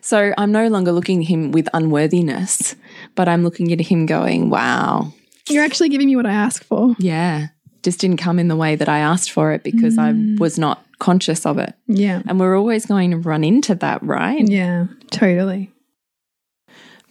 So 0.00 0.32
I'm 0.38 0.52
no 0.52 0.68
longer 0.68 0.92
looking 0.92 1.22
at 1.22 1.28
him 1.28 1.50
with 1.50 1.68
unworthiness, 1.74 2.76
but 3.16 3.28
I'm 3.28 3.42
looking 3.42 3.72
at 3.72 3.80
him 3.80 4.06
going, 4.06 4.48
wow, 4.48 5.12
You're 5.48 5.64
actually 5.64 5.88
giving 5.88 6.06
me 6.06 6.14
what 6.14 6.26
I 6.26 6.32
ask 6.32 6.62
for. 6.62 6.94
yeah, 7.00 7.48
just 7.88 8.00
didn't 8.00 8.18
come 8.18 8.38
in 8.38 8.48
the 8.48 8.56
way 8.56 8.76
that 8.76 8.88
I 8.88 8.98
asked 8.98 9.32
for 9.32 9.52
it 9.52 9.62
because 9.62 9.96
I 9.96 10.12
mm. 10.12 10.38
was 10.38 10.58
not 10.58 10.84
conscious 10.98 11.46
of 11.46 11.56
it. 11.56 11.72
Yeah. 11.86 12.20
And 12.26 12.38
we're 12.38 12.54
always 12.54 12.84
going 12.84 13.12
to 13.12 13.16
run 13.16 13.44
into 13.44 13.74
that, 13.76 14.02
right? 14.02 14.46
Yeah, 14.46 14.88
totally. 15.10 15.72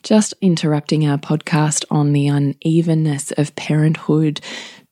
Just 0.08 0.34
interrupting 0.40 1.06
our 1.06 1.18
podcast 1.18 1.84
on 1.92 2.14
the 2.14 2.28
unevenness 2.28 3.34
of 3.34 3.54
parenthood 3.58 4.40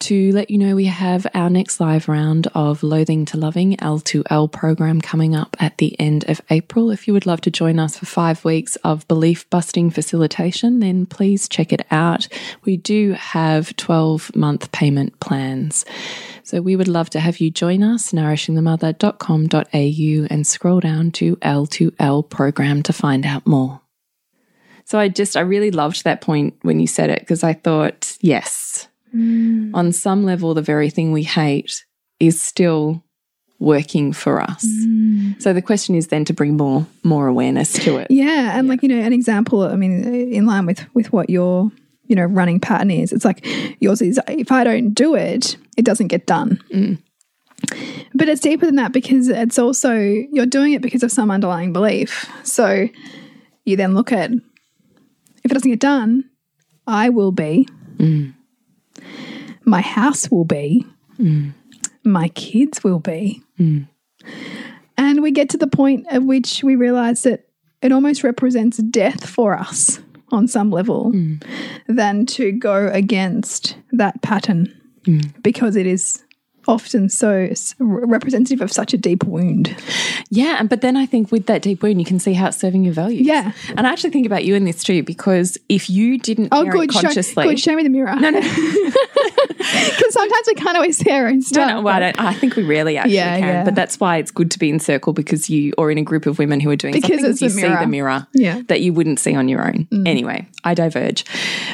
to 0.01 0.33
let 0.33 0.49
you 0.49 0.57
know 0.57 0.75
we 0.75 0.87
have 0.87 1.25
our 1.33 1.49
next 1.49 1.79
live 1.79 2.09
round 2.09 2.47
of 2.53 2.83
Loathing 2.83 3.23
to 3.27 3.37
Loving 3.37 3.77
L2L 3.77 4.51
program 4.51 4.99
coming 4.99 5.33
up 5.33 5.55
at 5.57 5.77
the 5.77 5.97
end 6.01 6.29
of 6.29 6.41
April. 6.49 6.91
If 6.91 7.07
you 7.07 7.13
would 7.13 7.25
love 7.25 7.39
to 7.41 7.49
join 7.49 7.79
us 7.79 7.97
for 7.97 8.05
five 8.05 8.43
weeks 8.43 8.75
of 8.83 9.07
belief 9.07 9.49
busting 9.49 9.91
facilitation, 9.91 10.79
then 10.79 11.05
please 11.05 11.47
check 11.47 11.71
it 11.71 11.85
out. 11.91 12.27
We 12.65 12.75
do 12.75 13.13
have 13.13 13.73
12 13.77 14.35
month 14.35 14.69
payment 14.73 15.21
plans. 15.21 15.85
So 16.43 16.61
we 16.61 16.75
would 16.75 16.89
love 16.89 17.09
to 17.11 17.21
have 17.21 17.39
you 17.39 17.51
join 17.51 17.83
us, 17.83 18.11
nourishingthemother.com.au, 18.11 20.27
and 20.29 20.45
scroll 20.45 20.81
down 20.81 21.11
to 21.11 21.37
L2L 21.37 22.29
program 22.29 22.83
to 22.83 22.91
find 22.91 23.25
out 23.25 23.47
more. 23.47 23.79
So 24.85 24.99
I 24.99 25.09
just, 25.09 25.35
I 25.35 25.41
really 25.41 25.71
loved 25.71 26.03
that 26.03 26.21
point 26.21 26.55
when 26.61 26.79
you 26.79 26.87
said 26.87 27.09
it 27.09 27.19
because 27.19 27.43
I 27.43 27.53
thought, 27.53 28.17
yes, 28.21 28.87
mm. 29.13 29.71
on 29.73 29.91
some 29.91 30.23
level, 30.23 30.53
the 30.53 30.61
very 30.61 30.89
thing 30.89 31.11
we 31.11 31.23
hate 31.23 31.85
is 32.19 32.41
still 32.41 33.03
working 33.59 34.13
for 34.13 34.41
us. 34.41 34.65
Mm. 34.65 35.41
So 35.41 35.53
the 35.53 35.61
question 35.61 35.95
is 35.95 36.07
then 36.07 36.25
to 36.25 36.33
bring 36.33 36.57
more 36.57 36.85
more 37.03 37.27
awareness 37.27 37.73
to 37.73 37.97
it. 37.97 38.07
Yeah, 38.09 38.57
and 38.57 38.67
like 38.67 38.83
you 38.83 38.89
know, 38.89 38.99
an 38.99 39.13
example. 39.13 39.61
I 39.61 39.75
mean, 39.75 40.03
in 40.31 40.45
line 40.45 40.65
with 40.65 40.85
with 40.93 41.11
what 41.11 41.29
your 41.29 41.71
you 42.07 42.15
know 42.15 42.25
running 42.25 42.59
pattern 42.59 42.91
is, 42.91 43.11
it's 43.11 43.25
like 43.25 43.45
yours 43.79 44.01
is 44.01 44.19
if 44.27 44.51
I 44.51 44.63
don't 44.63 44.93
do 44.93 45.15
it, 45.15 45.57
it 45.77 45.85
doesn't 45.85 46.07
get 46.07 46.25
done. 46.25 46.61
Mm. 46.71 46.99
But 48.13 48.29
it's 48.29 48.41
deeper 48.41 48.65
than 48.65 48.75
that 48.75 48.91
because 48.91 49.29
it's 49.29 49.57
also 49.57 49.95
you're 49.95 50.45
doing 50.45 50.73
it 50.73 50.81
because 50.81 51.03
of 51.03 51.11
some 51.11 51.31
underlying 51.31 51.73
belief. 51.73 52.29
So 52.43 52.87
you 53.63 53.75
then 53.75 53.95
look 53.95 54.11
at 54.11 54.31
if 55.45 55.51
it 55.51 55.53
doesn't 55.53 55.69
get 55.69 55.79
done, 55.79 56.27
I 56.87 57.09
will 57.09 57.31
be, 57.31 57.67
mm. 57.97 58.33
my 59.63 59.81
house 59.81 60.29
will 60.31 60.43
be, 60.43 60.85
mm. 61.19 61.53
my 62.03 62.29
kids 62.29 62.83
will 62.83 62.99
be. 62.99 63.43
Mm. 63.59 63.87
And 64.97 65.21
we 65.21 65.29
get 65.29 65.49
to 65.49 65.57
the 65.57 65.67
point 65.67 66.07
at 66.09 66.23
which 66.23 66.63
we 66.63 66.75
realize 66.75 67.21
that 67.23 67.45
it 67.83 67.91
almost 67.91 68.23
represents 68.23 68.77
death 68.77 69.29
for 69.29 69.53
us 69.53 69.99
on 70.31 70.47
some 70.47 70.71
level 70.71 71.13
than 71.87 72.25
to 72.25 72.51
go 72.51 72.87
against 72.87 73.77
that 73.91 74.19
pattern 74.23 74.73
because 75.43 75.75
it 75.75 75.85
is 75.85 76.24
often 76.67 77.09
so 77.09 77.49
representative 77.79 78.61
of 78.61 78.71
such 78.71 78.93
a 78.93 78.97
deep 78.97 79.23
wound. 79.23 79.75
Yeah, 80.29 80.57
and 80.59 80.69
but 80.69 80.81
then 80.81 80.97
I 80.97 81.05
think 81.05 81.31
with 81.31 81.45
that 81.47 81.61
deep 81.61 81.81
wound, 81.83 81.99
you 81.99 82.05
can 82.05 82.19
see 82.19 82.33
how 82.33 82.47
it's 82.47 82.57
serving 82.57 82.83
your 82.83 82.93
values. 82.93 83.25
Yeah. 83.27 83.51
and 83.77 83.85
I 83.87 83.91
actually 83.91 84.09
think 84.11 84.25
about 84.25 84.43
you 84.45 84.55
in 84.55 84.65
this 84.65 84.83
too 84.83 85.03
because 85.03 85.57
if 85.69 85.89
you 85.89 86.17
didn't 86.17 86.49
Oh, 86.51 86.65
good. 86.65 86.91
Show, 86.93 87.01
consciously, 87.01 87.43
good. 87.45 87.59
Show 87.59 87.75
me 87.75 87.83
the 87.83 87.89
mirror. 87.89 88.15
no, 88.15 88.29
no, 88.29 88.41
Because 89.57 90.13
sometimes 90.13 90.47
we 90.47 90.53
can't 90.55 90.75
always 90.77 90.97
see 90.97 91.09
our 91.11 91.27
own 91.27 91.41
stuff. 91.41 91.67
no, 91.67 91.75
no, 91.77 91.81
well, 91.81 91.95
I, 91.95 91.99
don't, 91.99 92.19
I 92.19 92.33
think 92.33 92.55
we 92.55 92.63
rarely 92.63 92.97
actually 92.97 93.15
Yeah, 93.15 93.39
can. 93.39 93.47
yeah. 93.47 93.63
But 93.63 93.75
that's 93.75 93.99
why 93.99 94.17
it's 94.17 94.31
good 94.31 94.51
to 94.51 94.59
be 94.59 94.69
in 94.69 94.79
circle 94.79 95.11
because 95.13 95.49
you 95.49 95.73
or 95.77 95.89
in 95.91 95.97
a 95.97 96.03
group 96.03 96.25
of 96.27 96.37
women 96.39 96.59
who 96.59 96.69
are 96.69 96.75
doing 96.75 96.93
Because 96.93 97.09
something 97.09 97.31
it's 97.31 97.41
you 97.41 97.49
see 97.49 97.61
the 97.61 97.87
mirror 97.87 98.27
Yeah. 98.33 98.57
Mm. 98.59 98.67
that 98.67 98.81
you 98.81 98.93
wouldn't 98.93 99.19
see 99.19 99.33
on 99.35 99.47
your 99.49 99.65
own. 99.65 99.87
Anyway, 100.05 100.47
I 100.63 100.73
diverge. 100.75 101.25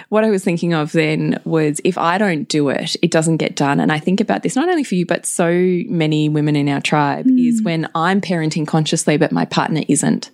What 0.10 0.23
I 0.23 0.30
was 0.30 0.43
thinking 0.43 0.73
of 0.73 0.91
then 0.93 1.39
was 1.43 1.82
if 1.84 1.97
I 1.97 2.17
don't 2.17 2.47
do 2.47 2.69
it, 2.69 2.95
it 3.01 3.12
doesn't 3.12 3.38
get 3.38 3.56
done. 3.56 3.80
And 3.80 3.91
I 3.91 3.99
think 3.99 4.21
about 4.21 4.43
this 4.43 4.56
not 4.56 4.69
only 4.69 4.81
only 4.82 4.88
for 4.88 4.96
you, 4.96 5.06
but 5.06 5.26
so 5.26 5.52
many 5.88 6.28
women 6.28 6.56
in 6.56 6.67
our 6.67 6.82
tribe 6.82 7.28
is 7.28 7.62
when 7.62 7.88
I'm 7.94 8.20
parenting 8.20 8.67
consciously, 8.67 9.17
but 9.17 9.32
my 9.32 9.46
partner 9.46 9.84
isn't. 9.88 10.32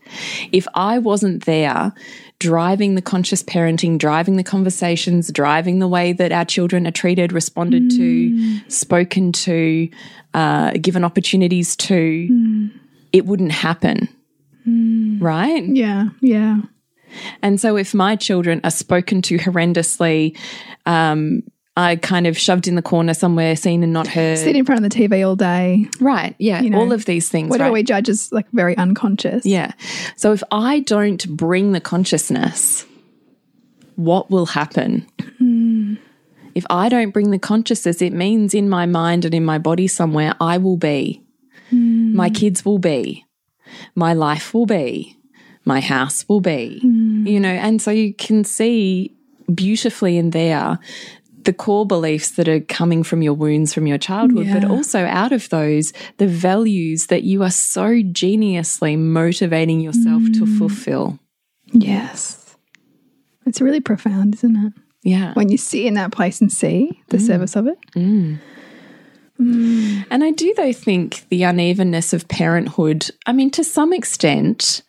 If 0.52 0.68
I 0.74 1.00
wasn't 1.00 1.46
there 1.46 1.94
driving 2.40 2.96
the 2.96 3.02
conscious 3.02 3.44
parenting, 3.44 3.98
driving 3.98 4.38
the 4.38 4.44
conversations, 4.44 5.32
driving 5.32 5.80
the 5.80 5.88
way 5.88 6.14
that 6.14 6.32
our 6.32 6.46
children 6.46 6.88
are 6.88 6.92
treated, 6.92 7.34
responded 7.34 7.90
to, 7.92 8.60
spoken 8.70 9.32
to, 9.34 9.90
uh, 10.34 10.72
given 10.80 11.04
opportunities 11.04 11.76
to, 11.76 12.70
it 13.12 13.26
wouldn't 13.26 13.52
happen. 13.52 14.08
Right? 15.20 15.66
Yeah. 15.66 16.10
Yeah. 16.22 16.62
And 17.42 17.60
so 17.60 17.76
if 17.76 17.94
my 17.94 18.16
children 18.16 18.62
are 18.64 18.72
spoken 18.72 19.22
to 19.24 19.38
horrendously, 19.38 20.38
um, 20.86 21.44
I 21.78 21.96
kind 21.96 22.26
of 22.26 22.36
shoved 22.36 22.68
in 22.68 22.74
the 22.74 22.82
corner 22.82 23.14
somewhere, 23.14 23.56
seen 23.56 23.84
and 23.84 23.94
not 23.94 24.08
heard. 24.08 24.40
Sit 24.40 24.56
in 24.56 24.66
front 24.66 24.84
of 24.84 24.90
the 24.90 24.98
TV 24.98 25.26
all 25.26 25.36
day. 25.36 25.86
Right. 26.00 26.36
Yeah. 26.40 26.60
know, 26.62 26.80
all 26.80 26.92
of 26.92 27.06
these 27.06 27.30
things. 27.30 27.52
What 27.52 27.60
right? 27.60 27.72
we 27.72 27.84
judge 27.84 28.10
as 28.10 28.32
like 28.32 28.48
very 28.52 28.76
unconscious. 28.76 29.46
Yeah. 29.46 29.74
So 30.16 30.34
if 30.34 30.42
I 30.52 30.80
don't 30.80 31.28
bring 31.30 31.74
the 31.74 31.80
consciousness, 31.80 32.84
what 33.96 34.32
will 34.32 34.48
happen? 34.48 35.06
If 36.56 36.66
I 36.72 36.90
don't 36.90 37.12
bring 37.12 37.30
the 37.30 37.38
consciousness, 37.38 38.02
it 38.02 38.12
means 38.12 38.56
in 38.56 38.68
my 38.68 38.88
mind 38.88 39.26
and 39.26 39.36
in 39.36 39.46
my 39.46 39.60
body 39.60 39.88
somewhere, 39.88 40.34
I 40.42 40.58
will 40.58 40.78
be. 40.78 41.24
My 41.72 42.32
kids 42.32 42.66
will 42.66 42.80
be. 42.80 43.24
My 43.94 44.14
life 44.14 44.52
will 44.56 44.66
be. 44.66 45.16
My 45.64 45.80
house 45.80 46.28
will 46.28 46.42
be. 46.42 46.80
You 46.82 47.40
know, 47.40 47.50
and 47.50 47.80
so 47.80 47.92
you 47.92 48.16
can 48.16 48.44
see 48.44 49.16
beautifully 49.54 50.18
in 50.18 50.32
there 50.32 50.80
the 51.48 51.54
core 51.54 51.86
beliefs 51.86 52.32
that 52.32 52.50
are 52.50 52.60
coming 52.60 53.04
from 53.04 53.22
your 53.22 53.34
wounds 53.34 53.74
from 53.74 53.88
your 53.88 53.98
childhood, 53.98 54.50
but 54.52 54.66
also 54.66 55.06
out 55.06 55.32
of 55.32 55.48
those, 55.48 55.94
the 56.18 56.28
values 56.28 57.08
that 57.08 57.24
you 57.24 57.42
are 57.42 57.50
so 57.50 57.86
geniusly 57.86 59.00
motivating 59.00 59.80
yourself 59.80 60.24
to 60.34 60.46
mm. 60.46 60.58
fulfill. 60.58 61.18
Yes. 61.72 62.58
It's 63.46 63.62
really 63.62 63.80
profound, 63.80 64.36
isn't 64.36 64.58
it? 64.58 64.74
Yeah. 65.04 65.32
When 65.36 65.48
you 65.48 65.58
sit 65.58 65.86
in 65.86 65.94
that 65.94 66.12
place 66.12 66.42
and 66.42 66.52
see 66.52 67.02
the 67.08 67.18
mm. 67.18 67.26
service 67.26 67.56
of 67.56 67.68
it. 67.68 67.78
Mm. 67.96 68.40
And 69.40 70.24
I 70.26 70.32
do, 70.32 70.54
though, 70.58 70.74
think 70.74 71.30
the 71.30 71.44
unevenness 71.44 72.12
of 72.12 72.28
parenthood, 72.28 73.10
I 73.26 73.32
mean, 73.32 73.52
to 73.52 73.64
some 73.64 73.94
extent, 73.94 74.82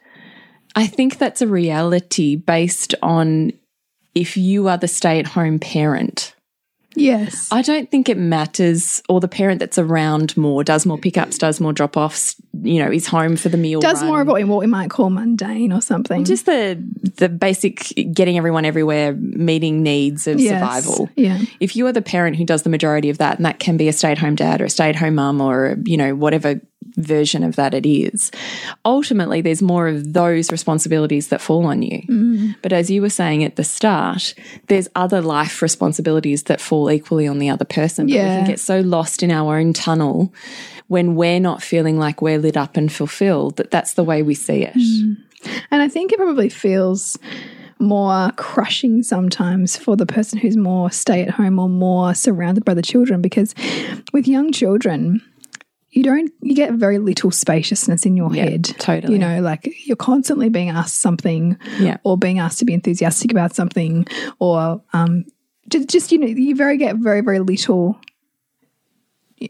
I 0.75 0.88
think 0.88 1.18
that's 1.18 1.40
a 1.40 1.47
reality 1.47 2.35
based 2.35 2.97
on 3.01 3.53
if 4.16 4.37
you 4.37 4.66
are 4.66 4.77
the 4.77 4.88
stay 4.88 5.21
at 5.21 5.29
home 5.29 5.61
parent. 5.61 6.35
Yes. 6.96 7.48
I 7.53 7.62
don't 7.62 7.90
think 7.90 8.09
it 8.09 8.16
matters, 8.18 9.03
or 9.09 9.20
the 9.20 9.29
parent 9.29 9.61
that's 9.61 9.79
around 9.79 10.37
more, 10.37 10.64
does 10.64 10.85
more 10.87 10.98
pickups, 10.98 11.38
does 11.38 11.61
more 11.61 11.72
drop 11.72 11.96
offs, 11.96 12.35
you 12.62 12.83
know, 12.83 12.90
is 12.90 13.07
home 13.07 13.37
for 13.37 13.48
the 13.51 13.57
meal. 13.59 13.81
Does 13.81 14.01
run. 14.01 14.07
more 14.11 14.20
of 14.22 14.27
what 14.27 14.35
we, 14.35 14.44
what 14.44 14.61
we 14.61 14.66
might 14.66 14.90
call 14.90 15.11
mundane 15.11 15.72
or 15.72 15.81
something. 15.81 16.24
just 16.24 16.46
the 16.46 16.83
the 17.16 17.29
basic 17.29 17.92
getting 18.12 18.37
everyone 18.38 18.64
everywhere 18.64 19.12
meeting 19.14 19.83
needs 19.83 20.27
of 20.27 20.40
Yes. 20.40 20.61
survival. 20.61 21.09
Yeah. 21.16 21.38
If 21.61 21.77
you 21.77 21.87
are 21.87 21.92
the 21.92 22.03
parent 22.03 22.37
who 22.37 22.44
does 22.44 22.62
the 22.62 22.70
majority 22.70 23.11
of 23.11 23.18
that, 23.18 23.37
and 23.37 23.44
that 23.46 23.59
can 23.59 23.77
be 23.77 23.88
a 23.88 23.92
stay 23.92 24.11
at 24.12 24.18
home 24.18 24.35
dad 24.35 24.61
or 24.61 24.64
a 24.64 24.70
stay 24.70 24.88
at 24.88 24.96
home 24.96 25.16
mum 25.16 25.40
or 25.40 25.77
you 25.85 25.96
know 25.96 26.14
whatever 26.14 26.61
version 26.96 27.44
of 27.44 27.56
that 27.56 27.74
it 27.74 27.86
is, 27.86 28.30
ultimately 28.84 29.40
there's 29.40 29.62
more 29.62 29.88
of 29.88 30.12
those 30.14 30.50
responsibilities 30.50 31.28
that 31.28 31.40
fall 31.40 31.66
on 31.66 31.82
you. 31.82 32.02
Mm. 32.08 32.56
But 32.62 32.72
as 32.72 32.90
you 32.90 33.02
were 33.02 33.10
saying 33.10 33.44
at 33.44 33.56
the 33.56 33.64
start, 33.64 34.34
there's 34.68 34.88
other 34.94 35.20
life 35.20 35.62
responsibilities 35.62 36.44
that 36.44 36.60
fall 36.60 36.90
equally 36.90 37.26
on 37.28 37.38
the 37.38 37.50
other 37.50 37.64
person. 37.64 38.06
But 38.06 38.12
we 38.12 38.16
Yeah. 38.18 38.36
can 38.38 38.46
get 38.46 38.60
so 38.60 38.80
lost 38.80 39.22
in 39.22 39.30
our 39.30 39.58
own 39.58 39.72
tunnel 39.72 40.32
when 40.88 41.14
we're 41.14 41.40
not 41.40 41.62
feeling 41.62 41.98
like 41.98 42.22
we're 42.22 42.38
lit 42.38 42.56
up 42.56 42.76
and 42.76 42.90
fulfilled 42.90 43.56
that 43.56 43.70
that's 43.70 43.94
the 43.94 44.04
way 44.04 44.22
we 44.22 44.34
see 44.34 44.62
it. 44.64 44.76
And 45.70 45.82
I 45.82 45.88
think 45.88 46.12
it 46.12 46.16
probably 46.18 46.48
feels 46.48 47.16
more 47.78 48.32
crushing 48.32 49.04
sometimes 49.04 49.76
for 49.76 49.94
the 49.96 50.06
person 50.06 50.38
who's 50.38 50.56
more 50.56 50.90
stay 50.90 51.22
at 51.22 51.30
home 51.30 51.60
or 51.60 51.68
more 51.68 52.12
surrounded 52.14 52.64
by 52.64 52.74
the 52.74 52.82
children 52.82 53.22
because 53.22 53.54
with 54.12 54.26
young 54.26 54.50
children, 54.50 55.22
you 55.90 56.03
don't 56.03 56.31
you 56.42 56.55
get 56.55 56.72
very 56.74 56.98
little 56.98 57.31
spaciousness 57.31 58.05
in 58.05 58.16
your 58.16 58.35
Yeah, 58.35 58.44
head. 58.51 58.64
totally. 58.79 59.14
You 59.14 59.18
know, 59.18 59.40
like 59.40 59.72
you're 59.87 59.96
constantly 59.96 60.48
being 60.51 60.68
asked 60.68 61.01
something 61.01 61.57
Yeah. 61.81 61.96
or 62.05 62.18
being 62.18 62.38
asked 62.38 62.59
to 62.59 62.64
be 62.64 62.74
enthusiastic 62.74 63.31
about 63.33 63.55
something 63.55 64.07
or 64.38 64.83
um 64.92 65.24
just, 65.68 65.88
just 65.88 66.12
you 66.12 66.18
know, 66.18 66.27
you 66.27 66.55
very 66.55 66.77
get 66.79 66.96
very, 66.96 67.20
very 67.20 67.38
little 67.40 67.98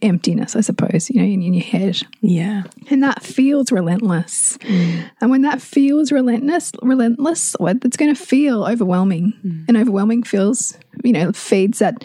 emptiness, 0.03 0.55
I 0.57 0.61
suppose, 0.61 1.11
you 1.11 1.21
know, 1.21 1.27
in, 1.27 1.43
in 1.43 1.55
your 1.55 1.65
head. 1.65 2.03
Yeah. 2.21 2.65
And 2.91 3.03
that 3.03 3.23
feels 3.23 3.73
relentless. 3.73 4.59
Mm. 4.59 5.11
And 5.21 5.31
when 5.31 5.43
that 5.43 5.63
feels 5.63 6.13
relentless, 6.13 6.73
relentless, 6.83 7.57
it's 7.61 7.97
going 7.97 8.15
to 8.15 8.21
feel 8.21 8.65
overwhelming. 8.65 9.33
Mm. 9.45 9.65
And 9.69 9.77
overwhelming 9.77 10.23
feels, 10.23 10.77
you 11.03 11.13
know, 11.13 11.33
feeds 11.33 11.79
that 11.79 12.05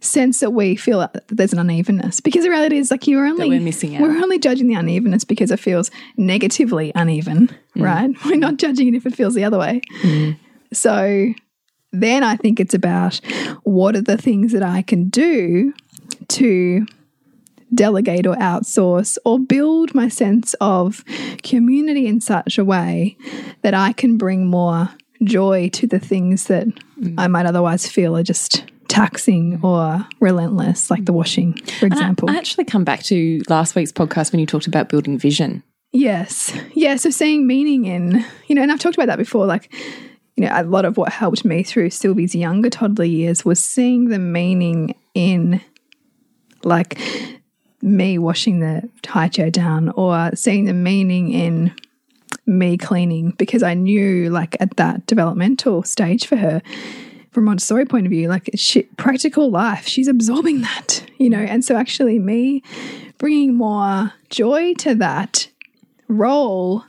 sense 0.00 0.40
that 0.40 0.50
we 0.50 0.76
feel 0.76 0.98
that 1.00 1.26
there's 1.28 1.52
an 1.52 1.58
unevenness. 1.58 2.20
Because 2.20 2.44
the 2.44 2.50
reality 2.50 2.78
is 2.78 2.90
like 2.90 3.06
you're 3.06 3.26
only 3.26 3.48
we're 3.48 3.60
missing 3.60 3.96
out. 3.96 4.02
We're 4.02 4.22
only 4.22 4.38
judging 4.38 4.68
the 4.68 4.74
unevenness 4.74 5.24
because 5.24 5.50
it 5.50 5.60
feels 5.60 5.90
negatively 6.16 6.92
uneven, 6.94 7.48
mm. 7.76 7.84
right? 7.84 8.10
We're 8.24 8.36
not 8.36 8.56
judging 8.56 8.88
it 8.88 8.94
if 8.94 9.06
it 9.06 9.14
feels 9.14 9.34
the 9.34 9.44
other 9.44 9.58
way. 9.58 9.80
So 10.72 11.32
then 11.92 12.22
I 12.22 12.36
think 12.36 12.60
it's 12.60 12.74
about 12.74 13.20
what 13.64 13.96
are 13.96 14.02
the 14.02 14.16
things 14.16 14.52
that 14.52 14.62
I 14.62 14.82
can 14.82 15.08
do 15.08 15.72
to 16.28 16.86
delegate 17.74 18.26
or 18.26 18.34
outsource 18.36 19.18
or 19.24 19.38
build 19.38 19.94
my 19.94 20.08
sense 20.08 20.54
of 20.60 21.04
community 21.42 22.06
in 22.06 22.20
such 22.20 22.58
a 22.58 22.64
way 22.64 23.16
that 23.62 23.74
I 23.74 23.92
can 23.92 24.16
bring 24.16 24.46
more 24.46 24.90
joy 25.22 25.68
to 25.74 25.86
the 25.86 25.98
things 25.98 26.46
that 26.46 26.66
mm. 26.98 27.14
I 27.18 27.26
might 27.26 27.46
otherwise 27.46 27.86
feel 27.86 28.16
are 28.16 28.22
just 28.22 28.64
taxing 28.88 29.58
mm. 29.58 29.64
or 29.64 30.06
relentless, 30.20 30.90
like 30.90 31.04
the 31.04 31.12
washing, 31.12 31.54
for 31.78 31.86
example. 31.86 32.28
I 32.30 32.36
actually 32.36 32.64
come 32.64 32.84
back 32.84 33.02
to 33.04 33.40
last 33.48 33.74
week's 33.74 33.92
podcast 33.92 34.32
when 34.32 34.40
you 34.40 34.46
talked 34.46 34.66
about 34.66 34.88
building 34.88 35.18
vision. 35.18 35.62
Yes. 35.92 36.52
Yeah. 36.74 36.96
So 36.96 37.10
seeing 37.10 37.46
meaning 37.46 37.84
in, 37.84 38.24
you 38.46 38.54
know, 38.54 38.62
and 38.62 38.70
I've 38.70 38.78
talked 38.78 38.96
about 38.96 39.06
that 39.06 39.18
before, 39.18 39.46
like, 39.46 39.72
you 40.36 40.44
know, 40.44 40.52
a 40.54 40.62
lot 40.62 40.84
of 40.84 40.96
what 40.96 41.12
helped 41.12 41.44
me 41.44 41.62
through 41.62 41.90
Sylvie's 41.90 42.34
younger 42.34 42.70
toddler 42.70 43.04
years 43.04 43.44
was 43.44 43.62
seeing 43.62 44.08
the 44.08 44.18
meaning 44.18 44.94
in, 45.14 45.60
like, 46.62 46.98
me 47.82 48.18
washing 48.18 48.60
the 48.60 48.88
high 49.06 49.28
chair 49.28 49.50
down 49.50 49.90
or 49.90 50.30
seeing 50.34 50.64
the 50.64 50.74
meaning 50.74 51.32
in 51.32 51.74
me 52.46 52.76
cleaning 52.76 53.30
because 53.32 53.62
I 53.62 53.74
knew, 53.74 54.30
like, 54.30 54.56
at 54.60 54.76
that 54.76 55.06
developmental 55.06 55.82
stage 55.82 56.26
for 56.26 56.36
her, 56.36 56.62
from 57.30 57.44
Montessori 57.44 57.86
point 57.86 58.06
of 58.06 58.10
view, 58.10 58.28
like 58.28 58.50
she, 58.56 58.82
practical 58.96 59.50
life, 59.50 59.86
she's 59.86 60.08
absorbing 60.08 60.62
that, 60.62 61.04
you 61.18 61.30
know. 61.30 61.38
And 61.38 61.64
so, 61.64 61.76
actually, 61.76 62.18
me 62.18 62.62
bringing 63.18 63.54
more 63.54 64.12
joy 64.30 64.74
to 64.74 64.94
that 64.96 65.48
role 66.08 66.84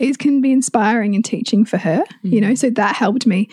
is 0.00 0.16
can 0.16 0.40
be 0.40 0.50
inspiring 0.50 1.14
and 1.14 1.24
teaching 1.24 1.64
for 1.64 1.76
her, 1.76 2.02
you 2.22 2.40
mm-hmm. 2.40 2.48
know. 2.48 2.54
So 2.54 2.70
that 2.70 2.96
helped 2.96 3.26
me. 3.26 3.48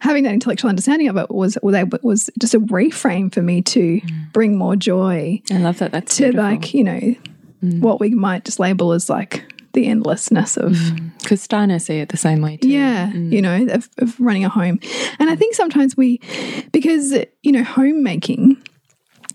Having 0.00 0.24
that 0.24 0.32
intellectual 0.32 0.68
understanding 0.68 1.08
of 1.08 1.16
it 1.16 1.30
was 1.30 1.58
was, 1.62 2.30
just 2.38 2.54
a 2.54 2.60
reframe 2.60 3.32
for 3.32 3.42
me 3.42 3.62
to 3.62 4.00
mm. 4.00 4.32
bring 4.32 4.56
more 4.56 4.76
joy 4.76 5.42
I 5.50 5.58
love 5.58 5.78
that. 5.78 5.92
That's 5.92 6.16
to 6.16 6.24
beautiful. 6.24 6.44
like 6.44 6.74
you 6.74 6.84
know 6.84 7.00
mm. 7.62 7.80
what 7.80 8.00
we 8.00 8.10
might 8.10 8.44
just 8.44 8.60
label 8.60 8.92
as 8.92 9.10
like 9.10 9.44
the 9.74 9.86
endlessness 9.86 10.56
of 10.56 10.72
mm. 10.72 11.18
because 11.20 11.42
Steiner 11.42 11.78
see 11.78 11.98
it 11.98 12.08
the 12.08 12.16
same 12.16 12.40
way 12.40 12.56
too. 12.56 12.68
yeah, 12.68 13.12
you 13.12 13.42
know, 13.42 13.66
of, 13.70 13.88
of 13.98 14.18
running 14.18 14.44
a 14.44 14.48
home. 14.48 14.80
And 15.18 15.30
I 15.30 15.36
think 15.36 15.54
sometimes 15.54 15.96
we, 15.96 16.20
because, 16.72 17.12
you 17.42 17.52
know, 17.52 17.62
homemaking 17.62 18.56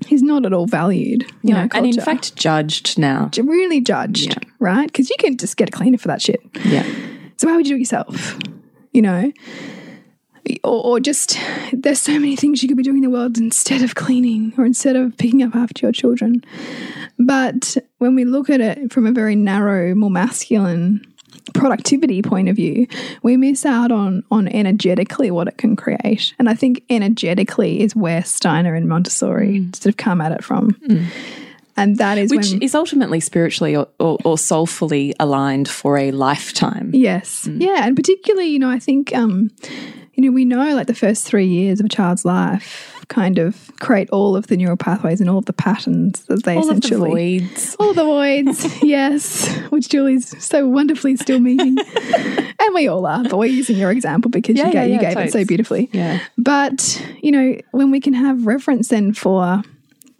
is 0.09 0.21
not 0.23 0.45
at 0.45 0.53
all 0.53 0.65
valued 0.65 1.23
You 1.43 1.53
No, 1.53 1.59
our 1.61 1.69
and 1.73 1.85
in 1.85 1.99
fact 2.01 2.35
judged 2.35 2.97
now. 2.97 3.29
really 3.37 3.79
judged, 3.79 4.29
Yeah. 4.29 4.49
right? 4.59 4.87
Because 4.87 5.09
you 5.09 5.15
can 5.19 5.37
just 5.37 5.55
get 5.55 5.69
a 5.69 5.71
cleaner 5.71 5.97
for 5.97 6.07
that 6.07 6.21
shit. 6.21 6.41
Yeah, 6.65 6.83
So 7.37 7.47
why 7.47 7.55
would 7.55 7.67
you 7.67 7.73
do 7.73 7.77
it 7.77 7.79
yourself? 7.79 8.37
You 8.91 9.01
know? 9.03 9.31
Or, 10.63 10.85
or 10.85 10.99
just, 10.99 11.37
there's 11.71 12.01
so 12.01 12.13
many 12.13 12.35
things 12.35 12.61
you 12.61 12.67
could 12.67 12.77
be 12.77 12.83
doing 12.83 12.97
in 12.97 13.03
the 13.03 13.09
world 13.09 13.37
instead 13.37 13.81
of 13.81 13.95
cleaning 13.95 14.53
or 14.57 14.65
instead 14.65 14.95
of 14.95 15.15
picking 15.17 15.41
up 15.41 15.55
after 15.55 15.85
your 15.85 15.93
children. 15.93 16.43
But 17.17 17.77
when 17.99 18.15
we 18.15 18.25
look 18.25 18.49
at 18.49 18.59
it 18.59 18.91
from 18.91 19.05
a 19.05 19.11
very 19.11 19.35
narrow, 19.35 19.95
more 19.95 20.09
masculine 20.09 21.05
productivity 21.53 22.21
point 22.21 22.49
of 22.49 22.55
view, 22.55 22.87
we 23.21 23.37
miss 23.37 23.65
out 23.65 23.91
on 23.91 24.23
on 24.31 24.47
energetically 24.47 25.31
what 25.31 25.47
it 25.47 25.57
can 25.57 25.75
create. 25.75 26.33
And 26.39 26.49
I 26.49 26.53
think 26.53 26.83
energetically 26.89 27.81
is 27.81 27.95
where 27.95 28.23
Steiner 28.23 28.75
and 28.75 28.87
Montessori 28.87 29.59
mm. 29.59 29.75
sort 29.75 29.93
of 29.93 29.97
come 29.97 30.21
at 30.21 30.31
it 30.31 30.43
from. 30.43 30.71
Mm. 30.71 31.07
And 31.75 31.97
that 31.97 32.17
is 32.17 32.29
which 32.31 32.51
when 32.51 32.61
is 32.61 32.75
ultimately 32.75 33.19
spiritually 33.19 33.75
or, 33.75 33.87
or, 33.99 34.17
or 34.23 34.37
soulfully 34.37 35.13
aligned 35.19 35.67
for 35.67 35.97
a 35.97 36.11
lifetime. 36.11 36.91
Yes. 36.93 37.47
Yeah. 37.51 37.85
And 37.87 37.95
particularly, 37.95 38.47
you 38.47 38.59
know, 38.59 38.69
I 38.69 38.79
think, 38.79 39.15
um, 39.15 39.49
you 40.13 40.23
know, 40.23 40.31
we 40.31 40.45
know 40.45 40.75
like 40.75 40.87
the 40.87 40.93
first 40.93 41.25
three 41.25 41.47
years 41.47 41.79
of 41.79 41.87
a 41.87 41.89
child's 41.89 42.25
life 42.25 42.89
kind 43.07 43.37
of 43.39 43.71
create 43.79 44.09
all 44.11 44.35
of 44.35 44.47
the 44.47 44.55
neural 44.55 44.77
pathways 44.77 45.19
and 45.19 45.29
all 45.29 45.39
of 45.39 45.45
the 45.45 45.53
patterns 45.53 46.21
that 46.25 46.43
they 46.43 46.57
essentially 46.57 46.99
All 46.99 47.05
of 47.05 47.11
the 47.11 47.39
voids. 47.47 47.75
all 47.79 47.93
the 47.93 48.03
voids, 48.03 48.83
yes, 48.83 49.49
which 49.71 49.89
Julie's 49.89 50.41
so 50.43 50.67
wonderfully 50.67 51.17
still 51.17 51.39
meeting, 51.39 51.75
and 52.59 52.73
we 52.73 52.87
all 52.87 53.05
are. 53.05 53.23
But 53.23 53.37
we're 53.37 53.45
using 53.47 53.75
your 53.77 53.91
example 53.91 54.31
because 54.31 54.55
Yeah, 54.55 54.67
you, 54.67 54.73
yeah, 54.73 54.81
gave, 54.83 54.87
you 54.89 55.01
yeah, 55.01 55.13
gave 55.15 55.27
it 55.27 55.31
so 55.33 55.43
beautifully. 55.45 55.89
Yeah. 55.91 56.19
But 56.37 57.05
you 57.21 57.31
know, 57.31 57.57
when 57.71 57.91
we 57.91 57.99
can 57.99 58.13
have 58.13 58.45
reverence 58.45 58.87
then 58.87 59.13
for 59.13 59.63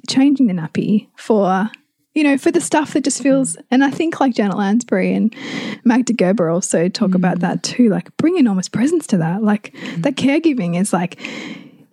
changing 0.09 0.47
the 0.47 0.53
nappy 0.53 1.07
for 1.15 1.69
you 2.13 2.23
know 2.23 2.37
for 2.37 2.51
the 2.51 2.61
stuff 2.61 2.93
that 2.93 3.03
just 3.03 3.23
feels 3.23 3.57
and 3.71 3.83
i 3.83 3.89
think 3.89 4.19
like 4.19 4.35
janet 4.35 4.57
lansbury 4.57 5.13
and 5.13 5.35
magda 5.83 6.13
gerber 6.13 6.49
also 6.49 6.87
talk 6.89 7.11
mm. 7.11 7.15
about 7.15 7.39
that 7.39 7.63
too 7.63 7.89
like 7.89 8.15
bring 8.17 8.37
enormous 8.37 8.69
presence 8.69 9.07
to 9.07 9.17
that. 9.17 9.43
Like 9.43 9.73
mm. 9.73 10.03
that 10.03 10.15
caregiving 10.15 10.79
is 10.79 10.93
like 10.93 11.19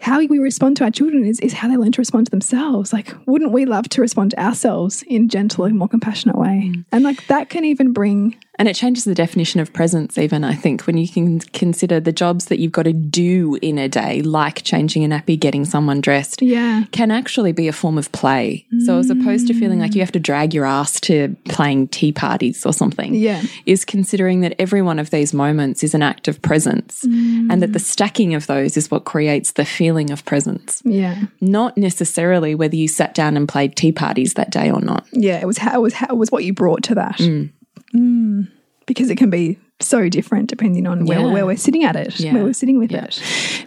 how 0.00 0.24
we 0.24 0.38
respond 0.38 0.78
to 0.78 0.84
our 0.84 0.90
children 0.90 1.26
is, 1.26 1.38
is 1.40 1.52
how 1.52 1.68
they 1.68 1.76
learn 1.76 1.92
to 1.92 2.00
respond 2.00 2.26
to 2.26 2.30
themselves. 2.30 2.92
Like 2.92 3.14
wouldn't 3.26 3.52
we 3.52 3.66
love 3.66 3.88
to 3.90 4.00
respond 4.00 4.30
to 4.32 4.42
ourselves 4.42 5.02
in 5.06 5.28
gentle 5.28 5.64
and 5.64 5.78
more 5.78 5.88
compassionate 5.88 6.36
way? 6.36 6.70
Mm. 6.72 6.84
And 6.92 7.04
like 7.04 7.26
that 7.26 7.50
can 7.50 7.64
even 7.64 7.92
bring 7.92 8.36
And 8.60 8.68
it 8.68 8.76
changes 8.76 9.04
the 9.04 9.14
definition 9.14 9.58
of 9.60 9.72
presence, 9.72 10.18
even, 10.18 10.44
I 10.44 10.54
think, 10.54 10.82
when 10.86 10.98
you 10.98 11.08
can 11.08 11.40
consider 11.40 11.98
the 11.98 12.12
jobs 12.12 12.44
that 12.46 12.58
you've 12.58 12.72
got 12.72 12.82
to 12.82 12.92
do 12.92 13.58
in 13.62 13.78
a 13.78 13.88
day, 13.88 14.20
like 14.20 14.62
changing 14.64 15.02
a 15.02 15.08
nappy, 15.08 15.40
getting 15.40 15.64
someone 15.64 16.02
dressed, 16.02 16.42
yeah 16.42 16.84
can 16.92 17.10
actually 17.10 17.52
be 17.52 17.68
a 17.68 17.72
form 17.72 17.96
of 17.96 18.12
play. 18.12 18.66
So, 18.84 18.98
as 18.98 19.08
opposed 19.08 19.46
to 19.46 19.54
feeling 19.54 19.78
like 19.80 19.94
you 19.94 20.02
have 20.02 20.12
to 20.12 20.20
drag 20.20 20.52
your 20.52 20.66
ass 20.66 21.00
to 21.08 21.34
playing 21.46 21.88
tea 21.88 22.12
parties 22.12 22.66
or 22.66 22.74
something, 22.74 23.14
Yeah. 23.14 23.40
is 23.64 23.86
considering 23.86 24.42
that 24.42 24.54
every 24.58 24.82
one 24.82 24.98
of 24.98 25.08
these 25.08 25.32
moments 25.32 25.82
is 25.82 25.94
an 25.94 26.02
act 26.02 26.28
of 26.28 26.42
presence 26.42 27.02
and 27.04 27.62
that 27.62 27.72
the 27.72 27.78
stacking 27.78 28.34
of 28.34 28.46
those 28.46 28.76
is 28.76 28.90
what 28.90 29.06
creates 29.06 29.52
the 29.52 29.64
feeling 29.64 30.10
of 30.10 30.22
presence. 30.26 30.82
yeah 30.84 31.16
Not 31.40 31.78
necessarily 31.78 32.54
whether 32.54 32.76
you 32.76 32.88
sat 32.88 33.14
down 33.14 33.38
and 33.38 33.48
played 33.48 33.74
tea 33.74 33.92
parties 33.92 34.34
that 34.34 34.50
day 34.50 34.70
or 34.70 34.82
not. 34.82 35.06
yeah 35.12 35.40
it 35.40 35.46
was 35.46 35.56
how 35.58 35.78
it 35.78 35.82
was 35.82 35.94
how 35.94 36.08
it 36.08 36.16
was 36.18 36.30
what 36.30 36.44
you 36.44 36.52
brought 36.52 36.82
to 36.84 36.94
that 36.96 37.16
Mm. 37.20 37.48
Mm, 37.94 38.48
because 38.86 39.10
it 39.10 39.16
can 39.16 39.30
be 39.30 39.58
so 39.82 40.08
different 40.10 40.48
depending 40.50 40.86
on 40.86 41.06
where, 41.06 41.20
Yeah. 41.20 41.32
where 41.32 41.46
we're 41.46 41.56
sitting 41.56 41.84
at 41.84 41.96
it 41.96 42.20
Yeah. 42.20 42.34
where 42.34 42.44
we're 42.44 42.52
sitting 42.52 42.78
with 42.78 42.92
Yeah. 42.92 43.04
it 43.04 43.20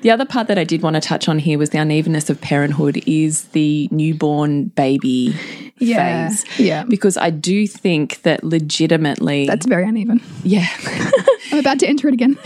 The 0.03 0.11
other 0.11 0.25
part 0.25 0.47
that 0.47 0.57
I 0.59 0.63
did 0.63 0.81
want 0.83 0.95
to 0.95 0.99
touch 1.01 1.27
on 1.27 1.39
here 1.39 1.57
was 1.57 1.71
the 1.71 1.79
unevenness 1.79 2.29
of 2.29 2.39
parenthood 2.39 3.01
is 3.07 3.43
the 3.53 3.87
newborn 3.91 4.65
baby 4.75 5.33
Yeah. 5.79 6.27
phase. 6.29 6.45
Yeah. 6.59 6.83
Because 6.87 7.17
I 7.17 7.31
do 7.31 7.65
think 7.67 8.21
that 8.21 8.43
legitimately 8.43 9.47
that's 9.47 9.65
very 9.65 9.85
uneven 9.87 10.21
yeah. 10.43 10.67
i'm 11.51 11.59
about 11.59 11.79
to 11.79 11.87
enter 11.87 12.07
it 12.07 12.13
again 12.13 12.37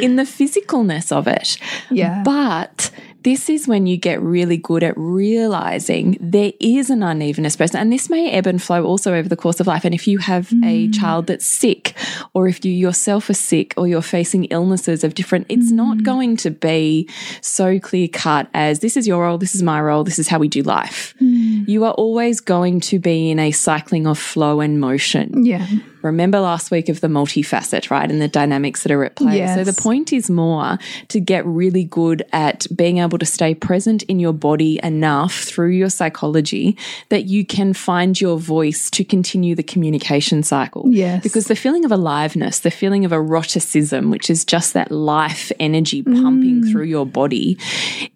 in 0.00 0.16
the 0.16 0.22
physicalness 0.24 1.10
of 1.12 1.26
it. 1.26 1.56
Yeah. 1.90 2.22
But 2.24 2.90
this 3.22 3.50
is 3.50 3.68
when 3.68 3.86
you 3.86 3.96
get 3.96 4.20
really 4.20 4.56
good 4.56 4.82
at 4.82 4.94
realizing 4.96 6.16
there 6.20 6.52
is 6.60 6.90
an 6.90 7.02
unevenness 7.02 7.56
present. 7.56 7.80
And 7.80 7.92
this 7.92 8.08
may 8.08 8.30
ebb 8.30 8.46
and 8.46 8.62
flow 8.62 8.84
also 8.84 9.14
over 9.14 9.28
the 9.28 9.36
course 9.36 9.60
of 9.60 9.66
life. 9.66 9.84
And 9.84 9.94
if 9.94 10.08
you 10.08 10.18
have 10.18 10.50
a 10.52 10.88
mm. 10.88 10.94
child 10.98 11.26
that's 11.26 11.46
sick, 11.46 11.94
or 12.34 12.48
if 12.48 12.64
you 12.64 12.72
yourself 12.72 13.28
are 13.28 13.34
sick, 13.34 13.74
or 13.76 13.86
you're 13.86 14.02
facing 14.02 14.44
illnesses 14.46 15.04
of 15.04 15.14
different, 15.14 15.46
it's 15.48 15.70
mm. 15.70 15.76
not 15.76 16.02
going 16.02 16.36
to 16.38 16.50
be 16.50 17.08
so 17.40 17.78
clear 17.78 18.08
cut 18.08 18.48
as 18.54 18.80
this 18.80 18.96
is 18.96 19.06
your 19.06 19.22
role, 19.22 19.38
this 19.38 19.54
is 19.54 19.62
my 19.62 19.80
role, 19.80 20.04
this 20.04 20.18
is 20.18 20.28
how 20.28 20.38
we 20.38 20.48
do 20.48 20.62
life. 20.62 21.14
Mm. 21.20 21.68
You 21.68 21.84
are 21.84 21.92
always 21.92 22.40
going 22.40 22.80
to 22.80 22.98
be 22.98 23.30
in 23.30 23.38
a 23.38 23.50
cycling 23.50 24.06
of 24.06 24.18
flow 24.18 24.60
and 24.60 24.80
motion. 24.80 25.44
yeah 25.44 25.66
Remember 26.02 26.40
last 26.40 26.70
week 26.70 26.88
of 26.88 27.00
the 27.00 27.08
multifacet, 27.08 27.90
right? 27.90 28.10
And 28.10 28.20
the 28.20 28.28
dynamics 28.28 28.82
that 28.82 28.92
are 28.92 29.04
at 29.04 29.16
play. 29.16 29.38
So 29.54 29.64
the 29.64 29.72
point 29.80 30.12
is 30.12 30.30
more 30.30 30.78
to 31.08 31.20
get 31.20 31.44
really 31.46 31.84
good 31.84 32.22
at 32.32 32.66
being 32.74 32.98
able 32.98 33.18
to 33.18 33.26
stay 33.26 33.54
present 33.54 34.02
in 34.04 34.18
your 34.18 34.32
body 34.32 34.80
enough 34.82 35.34
through 35.44 35.70
your 35.70 35.90
psychology 35.90 36.76
that 37.10 37.24
you 37.24 37.44
can 37.44 37.72
find 37.74 38.20
your 38.20 38.38
voice 38.38 38.90
to 38.90 39.04
continue 39.04 39.54
the 39.54 39.62
communication 39.62 40.42
cycle. 40.42 40.84
Yes. 40.88 41.22
Because 41.22 41.46
the 41.46 41.56
feeling 41.56 41.84
of 41.84 41.92
aliveness, 41.92 42.60
the 42.60 42.70
feeling 42.70 43.04
of 43.04 43.12
eroticism, 43.12 44.10
which 44.10 44.30
is 44.30 44.44
just 44.44 44.74
that 44.74 44.90
life 44.90 45.52
energy 45.60 46.02
pumping 46.02 46.50
Mm. 46.62 46.70
through 46.72 46.84
your 46.84 47.06
body, 47.06 47.56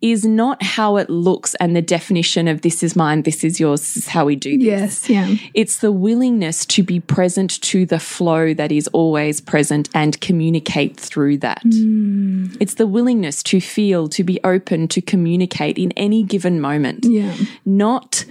is 0.00 0.24
not 0.24 0.62
how 0.62 0.96
it 0.96 1.08
looks 1.10 1.54
and 1.56 1.76
the 1.76 1.82
definition 1.82 2.48
of 2.48 2.62
this 2.62 2.82
is 2.82 2.96
mine, 2.96 3.22
this 3.22 3.44
is 3.44 3.60
yours, 3.60 3.80
this 3.80 3.96
is 3.98 4.08
how 4.08 4.24
we 4.24 4.36
do 4.36 4.56
this. 4.58 5.08
yes 5.08 5.10
yeah 5.10 5.34
It's 5.54 5.78
the 5.78 5.92
willingness 5.92 6.64
to 6.66 6.82
be 6.82 7.00
present 7.00 7.60
to 7.62 7.73
the 7.84 7.98
flow 7.98 8.54
that 8.54 8.70
is 8.70 8.86
always 8.92 9.40
present 9.40 9.88
and 9.94 10.20
communicate 10.20 10.98
through 10.98 11.38
that. 11.38 11.62
Hmm. 11.62 12.46
It's 12.60 12.74
the 12.74 12.86
willingness 12.86 13.42
to 13.44 13.60
feel, 13.60 14.08
to 14.08 14.22
be 14.22 14.38
open, 14.44 14.86
to 14.88 15.00
communicate 15.00 15.76
in 15.78 15.90
any 15.92 16.22
given 16.22 16.60
moment, 16.60 17.04
yeah 17.04 17.34
not 17.66 18.24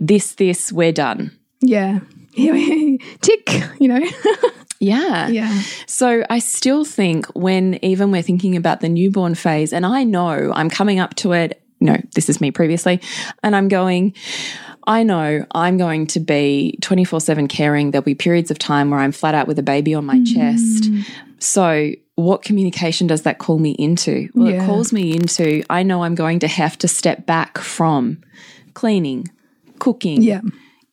this, 0.00 0.34
this, 0.34 0.70
we're 0.72 0.92
done. 0.92 1.30
yeah 1.62 2.00
tick 2.36 3.44
you 3.80 3.88
know 3.88 4.00
Yeah. 4.80 5.28
yeah 5.28 5.60
So 5.86 6.24
I 6.30 6.38
still 6.38 6.84
think 6.86 7.26
when 7.34 7.78
even 7.84 8.10
we're 8.10 8.22
thinking 8.22 8.56
about 8.56 8.80
the 8.80 8.88
newborn 8.88 9.34
phase, 9.34 9.74
and 9.74 9.84
I 9.84 10.04
know 10.04 10.52
I'm 10.54 10.70
coming 10.70 10.98
up 10.98 11.14
to 11.16 11.32
it, 11.32 11.60
no, 11.80 11.96
this 12.14 12.28
is 12.28 12.40
me 12.40 12.50
previously, 12.50 13.00
and 13.42 13.56
I'm 13.56 13.68
going, 13.68 14.14
I 14.86 15.02
know 15.02 15.46
I'm 15.52 15.78
going 15.78 16.06
to 16.08 16.20
be 16.20 16.78
24 16.82 17.20
7 17.20 17.48
caring. 17.48 17.90
There'll 17.90 18.04
be 18.04 18.14
periods 18.14 18.50
of 18.50 18.58
time 18.58 18.90
where 18.90 19.00
I'm 19.00 19.12
flat 19.12 19.34
out 19.34 19.46
with 19.46 19.58
a 19.58 19.62
baby 19.62 19.94
on 19.94 20.04
my 20.04 20.16
mm. 20.16 20.34
chest. 20.34 20.86
So, 21.38 21.92
what 22.16 22.42
communication 22.42 23.06
does 23.06 23.22
that 23.22 23.38
call 23.38 23.58
me 23.58 23.70
into? 23.72 24.28
Well, 24.34 24.50
Yeah. 24.50 24.62
it 24.62 24.66
calls 24.66 24.92
me 24.92 25.14
into 25.14 25.62
I 25.70 25.82
know 25.82 26.04
I'm 26.04 26.14
going 26.14 26.38
to 26.40 26.48
have 26.48 26.76
to 26.78 26.88
step 26.88 27.24
back 27.24 27.58
from 27.58 28.22
cleaning, 28.74 29.28
cooking, 29.78 30.22
yeah 30.22 30.40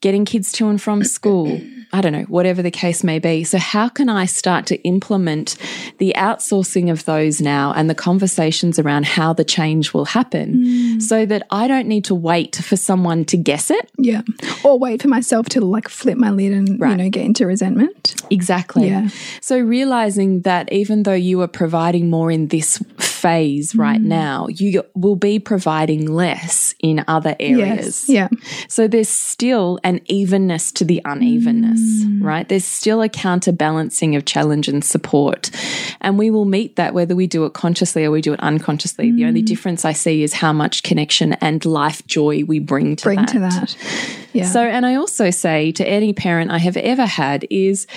getting 0.02 0.26
kids 0.26 0.52
to 0.54 0.68
and 0.70 0.82
from 0.82 1.04
school. 1.04 1.60
I 1.98 2.02
don't 2.02 2.14
know, 2.14 2.24
whatever 2.24 2.62
the 2.62 2.70
case 2.70 3.04
may 3.04 3.18
be. 3.18 3.44
So, 3.44 3.58
how 3.58 3.90
can 3.90 4.08
I 4.08 4.26
start 4.26 4.68
to 4.68 4.76
implement 4.84 5.56
the 5.98 6.14
outsourcing 6.16 6.92
of 6.92 7.06
those 7.06 7.42
now 7.42 7.74
and 7.74 7.90
the 7.90 7.96
conversations 7.96 8.78
around 8.78 9.08
how 9.08 9.34
the 9.34 9.44
change 9.44 9.94
will 9.94 10.06
happen 10.06 10.58
mm. 10.58 11.02
so 11.02 11.26
that 11.26 11.48
I 11.50 11.68
don't 11.68 11.88
need 11.88 12.06
to 12.06 12.16
wait 12.16 12.58
for 12.58 12.76
someone 12.76 13.26
to 13.26 13.38
guess 13.38 13.72
it? 13.72 13.90
yeah 13.98 14.22
or 14.64 14.78
wait 14.78 15.02
for 15.02 15.08
myself 15.08 15.50
to 15.50 15.62
like 15.62 15.90
flip 15.90 16.18
my 16.18 16.30
lid 16.30 16.54
and 16.54 16.68
you 16.68 16.96
know 16.96 17.10
get 17.10 17.26
into 17.26 17.48
resentment 17.48 18.16
Exactly. 18.30 18.88
Yeah. 18.88 19.10
So, 19.42 19.60
realizing 19.60 20.42
that 20.42 20.72
even 20.72 21.04
though 21.04 21.14
you 21.14 21.42
are 21.42 21.48
providing 21.48 22.10
more 22.10 22.32
in 22.32 22.48
this 22.48 22.82
phase 23.18 23.76
right 23.76 24.02
mm. 24.02 24.06
now, 24.06 24.48
you 24.48 24.84
will 24.96 25.16
be 25.16 25.40
providing 25.40 26.06
less 26.06 26.76
in 26.80 27.04
other 27.08 27.36
areas. 27.40 28.08
yes 28.08 28.10
yeah 28.10 28.28
So 28.68 28.88
there's 28.88 29.10
still 29.10 29.80
an 29.84 30.02
evenness 30.06 30.72
to 30.74 30.86
the 30.86 31.02
unevenness, 31.06 31.80
mm. 31.80 32.24
right? 32.24 32.48
There's 32.48 32.66
still 32.66 33.02
a 33.02 33.10
counterbalancing 33.10 34.16
of 34.16 34.26
challenge 34.26 34.68
and 34.68 34.84
support. 34.84 35.52
And 36.02 36.18
we 36.18 36.30
will 36.30 36.46
meet 36.46 36.76
that 36.76 36.94
whether 36.94 37.16
we 37.16 37.28
do 37.28 37.46
it 37.46 37.54
consciously 37.54 38.06
or 38.06 38.12
we 38.12 38.22
do 38.22 38.34
it 38.34 38.40
unconsciously. 38.40 39.12
The 39.12 39.26
only 39.26 39.42
mm. 39.42 39.48
difference 39.48 39.86
I 39.86 39.94
see 39.94 40.24
is 40.24 40.34
how 40.34 40.54
much 40.54 40.84
connection 40.84 41.34
and 41.34 41.66
life 41.66 42.06
joy 42.08 42.44
we 42.46 42.60
bring 42.60 42.96
to 42.98 43.04
bring 43.04 43.20
that. 43.20 43.28
to 43.30 43.40
that 43.40 43.76
yeah 44.34 44.46
So, 44.46 44.62
and 44.62 44.86
I 44.86 44.96
also 44.96 45.32
say 45.32 45.72
to 45.74 45.88
any 45.88 46.14
parent 46.14 46.52
I 46.52 46.60
have 46.60 46.78
ever 46.78 47.06
had 47.06 47.46
is 47.50 47.88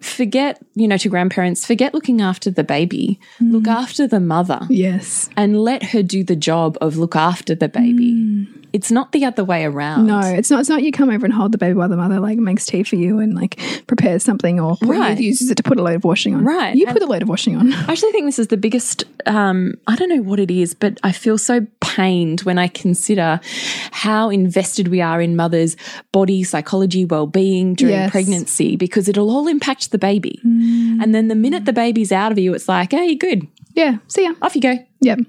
forget, 0.00 0.60
you 0.74 0.88
know, 0.88 0.96
to 0.96 1.08
grandparents, 1.08 1.66
forget 1.66 1.94
looking 1.94 2.20
after 2.20 2.50
the 2.50 2.64
baby, 2.64 3.20
look 3.40 3.64
mm. 3.64 3.74
after 3.74 4.06
the 4.06 4.20
mother. 4.20 4.60
Yes. 4.68 5.28
And 5.36 5.60
let 5.60 5.82
her 5.90 6.02
do 6.02 6.24
the 6.24 6.36
job 6.36 6.78
of 6.80 6.96
look 6.96 7.16
after 7.16 7.54
the 7.54 7.68
baby. 7.68 8.14
Mm. 8.14 8.59
It's 8.72 8.90
not 8.90 9.12
the 9.12 9.24
other 9.24 9.44
way 9.44 9.64
around. 9.64 10.04
Mm. 10.04 10.06
no, 10.06 10.20
it's 10.20 10.50
not. 10.50 10.60
It's 10.60 10.68
not. 10.68 10.82
You 10.82 10.92
come 10.92 11.10
over 11.10 11.24
and 11.26 11.34
hold 11.34 11.52
the 11.52 11.58
baby 11.58 11.74
while 11.74 11.88
the 11.88 11.96
mother 11.96 12.20
like 12.20 12.38
makes 12.38 12.66
tea 12.66 12.82
for 12.82 12.96
you 12.96 13.18
and 13.18 13.34
like 13.34 13.58
prepares 13.86 14.22
something 14.22 14.60
or 14.60 14.76
Right. 14.82 15.18
uses 15.18 15.50
it 15.50 15.56
to 15.56 15.62
put 15.62 15.78
a 15.78 15.82
load 15.82 15.96
of 15.96 16.04
washing 16.04 16.34
on. 16.34 16.44
Right. 16.44 16.74
You 16.76 16.86
put 16.86 17.02
a 17.02 17.06
load 17.06 17.22
of 17.22 17.28
washing 17.28 17.56
on. 17.56 17.72
I 17.72 17.92
actually 17.92 18.12
think 18.12 18.26
this 18.26 18.38
is 18.38 18.48
the 18.48 18.56
biggest, 18.56 19.04
um, 19.26 19.74
I 19.86 19.96
don't 19.96 20.08
know 20.08 20.22
what 20.22 20.38
it 20.40 20.50
is, 20.50 20.74
but 20.74 20.98
I 21.02 21.12
feel 21.12 21.38
so 21.38 21.66
pained 21.80 22.40
when 22.42 22.58
I 22.58 22.68
consider 22.68 23.40
how 23.90 24.30
invested 24.30 24.88
we 24.88 25.00
are 25.00 25.20
in 25.20 25.34
mother's 25.36 25.76
body, 26.12 26.44
psychology, 26.44 27.04
well 27.04 27.26
being 27.26 27.74
during 27.74 27.94
Yes. 27.94 28.10
pregnancy 28.10 28.76
because 28.76 29.08
it'll 29.08 29.30
all 29.30 29.48
impact 29.48 29.90
the 29.90 29.98
baby. 29.98 30.38
And 30.44 31.14
then 31.14 31.28
the 31.28 31.34
minute 31.34 31.64
the 31.64 31.72
baby's 31.72 32.12
out 32.12 32.30
of 32.32 32.38
you, 32.38 32.54
it's 32.54 32.68
like, 32.68 32.92
hey, 32.92 33.06
you're 33.06 33.16
good. 33.16 33.46
Yeah. 33.74 33.98
See 34.08 34.24
ya. 34.24 34.34
Off 34.42 34.54
you 34.54 34.60
go. 34.62 34.78
Yep. 35.00 35.20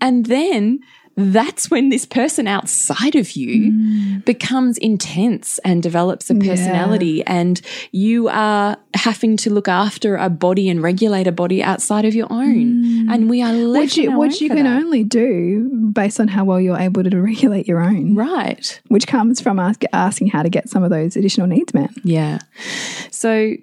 And 0.00 0.26
then 0.26 0.80
that's 1.16 1.70
when 1.70 1.88
this 1.88 2.04
person 2.04 2.46
outside 2.46 3.14
of 3.14 3.32
you 3.32 3.72
mm. 3.72 4.24
becomes 4.26 4.76
intense 4.78 5.58
and 5.64 5.82
develops 5.82 6.28
a 6.28 6.34
personality, 6.34 7.24
and 7.26 7.60
you 7.90 8.28
are 8.28 8.76
having 8.94 9.36
to 9.38 9.50
look 9.52 9.66
after 9.66 10.16
a 10.16 10.28
body 10.28 10.68
and 10.68 10.82
regulate 10.82 11.26
a 11.26 11.32
body 11.32 11.62
outside 11.62 12.04
of 12.04 12.14
your 12.14 12.30
own. 12.30 12.84
Mm. 12.84 13.14
And 13.14 13.30
we 13.30 13.40
are 13.40 13.52
left 13.52 13.82
Which 13.82 13.96
you, 13.96 14.18
which 14.18 14.40
you 14.42 14.48
can 14.48 14.64
that. 14.64 14.82
only 14.82 15.04
do 15.04 15.70
based 15.92 16.20
on 16.20 16.28
how 16.28 16.44
well 16.44 16.60
you're 16.60 16.76
able 16.76 17.02
to 17.02 17.20
regulate 17.20 17.66
your 17.66 17.80
own, 17.80 18.14
right. 18.14 18.80
which 18.88 19.06
comes 19.06 19.40
from 19.40 19.58
ask, 19.58 19.82
asking 19.94 20.28
how 20.28 20.42
to 20.42 20.50
get 20.50 20.68
some 20.68 20.82
of 20.82 20.90
those 20.90 21.16
additional 21.16 21.46
needs 21.46 21.72
met. 21.72 21.90
Yeah. 22.04 22.40
So 23.10 23.54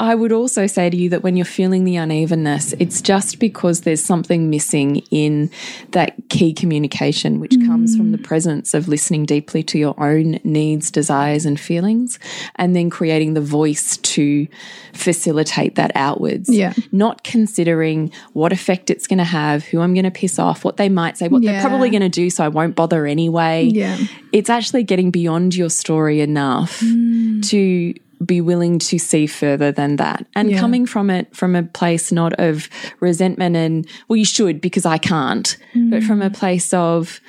I 0.00 0.14
would 0.14 0.32
also 0.32 0.66
say 0.66 0.90
to 0.90 0.96
you 0.96 1.08
that 1.10 1.22
when 1.22 1.36
you're 1.36 1.44
feeling 1.44 1.84
the 1.84 1.96
unevenness, 1.96 2.72
it's 2.74 3.00
just 3.00 3.38
because 3.38 3.82
there's 3.82 4.02
something 4.02 4.48
missing 4.50 4.98
in 5.10 5.50
that 5.90 6.21
key 6.32 6.54
communication, 6.54 7.40
which 7.40 7.52
mm. 7.52 7.66
comes 7.66 7.94
from 7.94 8.10
the 8.10 8.16
presence 8.16 8.72
of 8.72 8.88
listening 8.88 9.26
deeply 9.26 9.62
to 9.62 9.78
your 9.78 9.94
own 10.02 10.40
needs, 10.44 10.90
desires, 10.90 11.44
and 11.44 11.60
feelings, 11.60 12.18
and 12.56 12.74
then 12.74 12.88
creating 12.88 13.34
the 13.34 13.42
voice 13.42 13.98
to 13.98 14.48
facilitate 14.94 15.74
that 15.74 15.92
outwards. 15.94 16.48
Yeah. 16.48 16.72
Not 16.90 17.22
considering 17.22 18.10
what 18.32 18.50
effect 18.50 18.88
it's 18.88 19.06
going 19.06 19.18
to 19.18 19.24
have, 19.24 19.64
who 19.66 19.82
I'm 19.82 19.92
going 19.92 20.04
to 20.04 20.10
piss 20.10 20.38
off, 20.38 20.64
what 20.64 20.78
they 20.78 20.88
might 20.88 21.18
say, 21.18 21.28
what 21.28 21.42
yeah. 21.42 21.52
they're 21.52 21.68
probably 21.68 21.90
going 21.90 22.00
to 22.00 22.08
do, 22.08 22.30
so 22.30 22.42
I 22.42 22.48
won't 22.48 22.74
bother 22.74 23.06
anyway. 23.06 23.64
Yeah. 23.64 23.98
It's 24.32 24.48
actually 24.48 24.84
getting 24.84 25.10
beyond 25.10 25.54
your 25.54 25.68
story 25.68 26.22
enough 26.22 26.80
mm. 26.80 27.46
to 27.50 27.92
be 28.26 28.40
willing 28.40 28.78
to 28.78 28.98
see 28.98 29.26
further 29.26 29.72
than 29.72 29.96
that 29.96 30.26
and 30.34 30.50
yeah. 30.50 30.58
coming 30.60 30.86
from 30.86 31.10
it 31.10 31.34
from 31.34 31.54
a 31.54 31.62
place 31.62 32.12
not 32.12 32.32
of 32.34 32.68
resentment 33.00 33.56
and 33.56 33.86
well 34.08 34.16
you 34.16 34.24
should 34.24 34.60
because 34.60 34.86
I 34.86 34.98
can't 34.98 35.56
mm. 35.74 35.90
but 35.90 36.02
from 36.02 36.22
a 36.22 36.30
place 36.30 36.72
of 36.72 37.20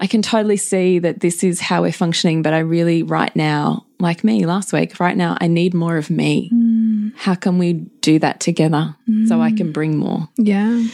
I 0.00 0.06
can 0.06 0.22
totally 0.22 0.56
see 0.56 1.00
that 1.00 1.20
this 1.20 1.42
is 1.42 1.60
how 1.60 1.82
we're 1.82 1.92
functioning 1.92 2.42
but 2.42 2.52
I 2.52 2.60
really 2.60 3.02
right 3.02 3.34
now 3.34 3.86
like 3.98 4.22
me 4.22 4.46
last 4.46 4.72
week 4.72 5.00
right 5.00 5.16
now 5.16 5.36
I 5.40 5.46
need 5.46 5.74
more 5.74 5.96
of 5.96 6.10
me 6.10 6.50
mm. 6.52 7.12
how 7.16 7.34
can 7.34 7.58
we 7.58 7.72
do 7.72 8.18
that 8.20 8.40
together 8.40 8.96
mm. 9.08 9.28
so 9.28 9.40
I 9.40 9.52
can 9.52 9.72
bring 9.72 9.96
more 9.96 10.28
yeah 10.36 10.86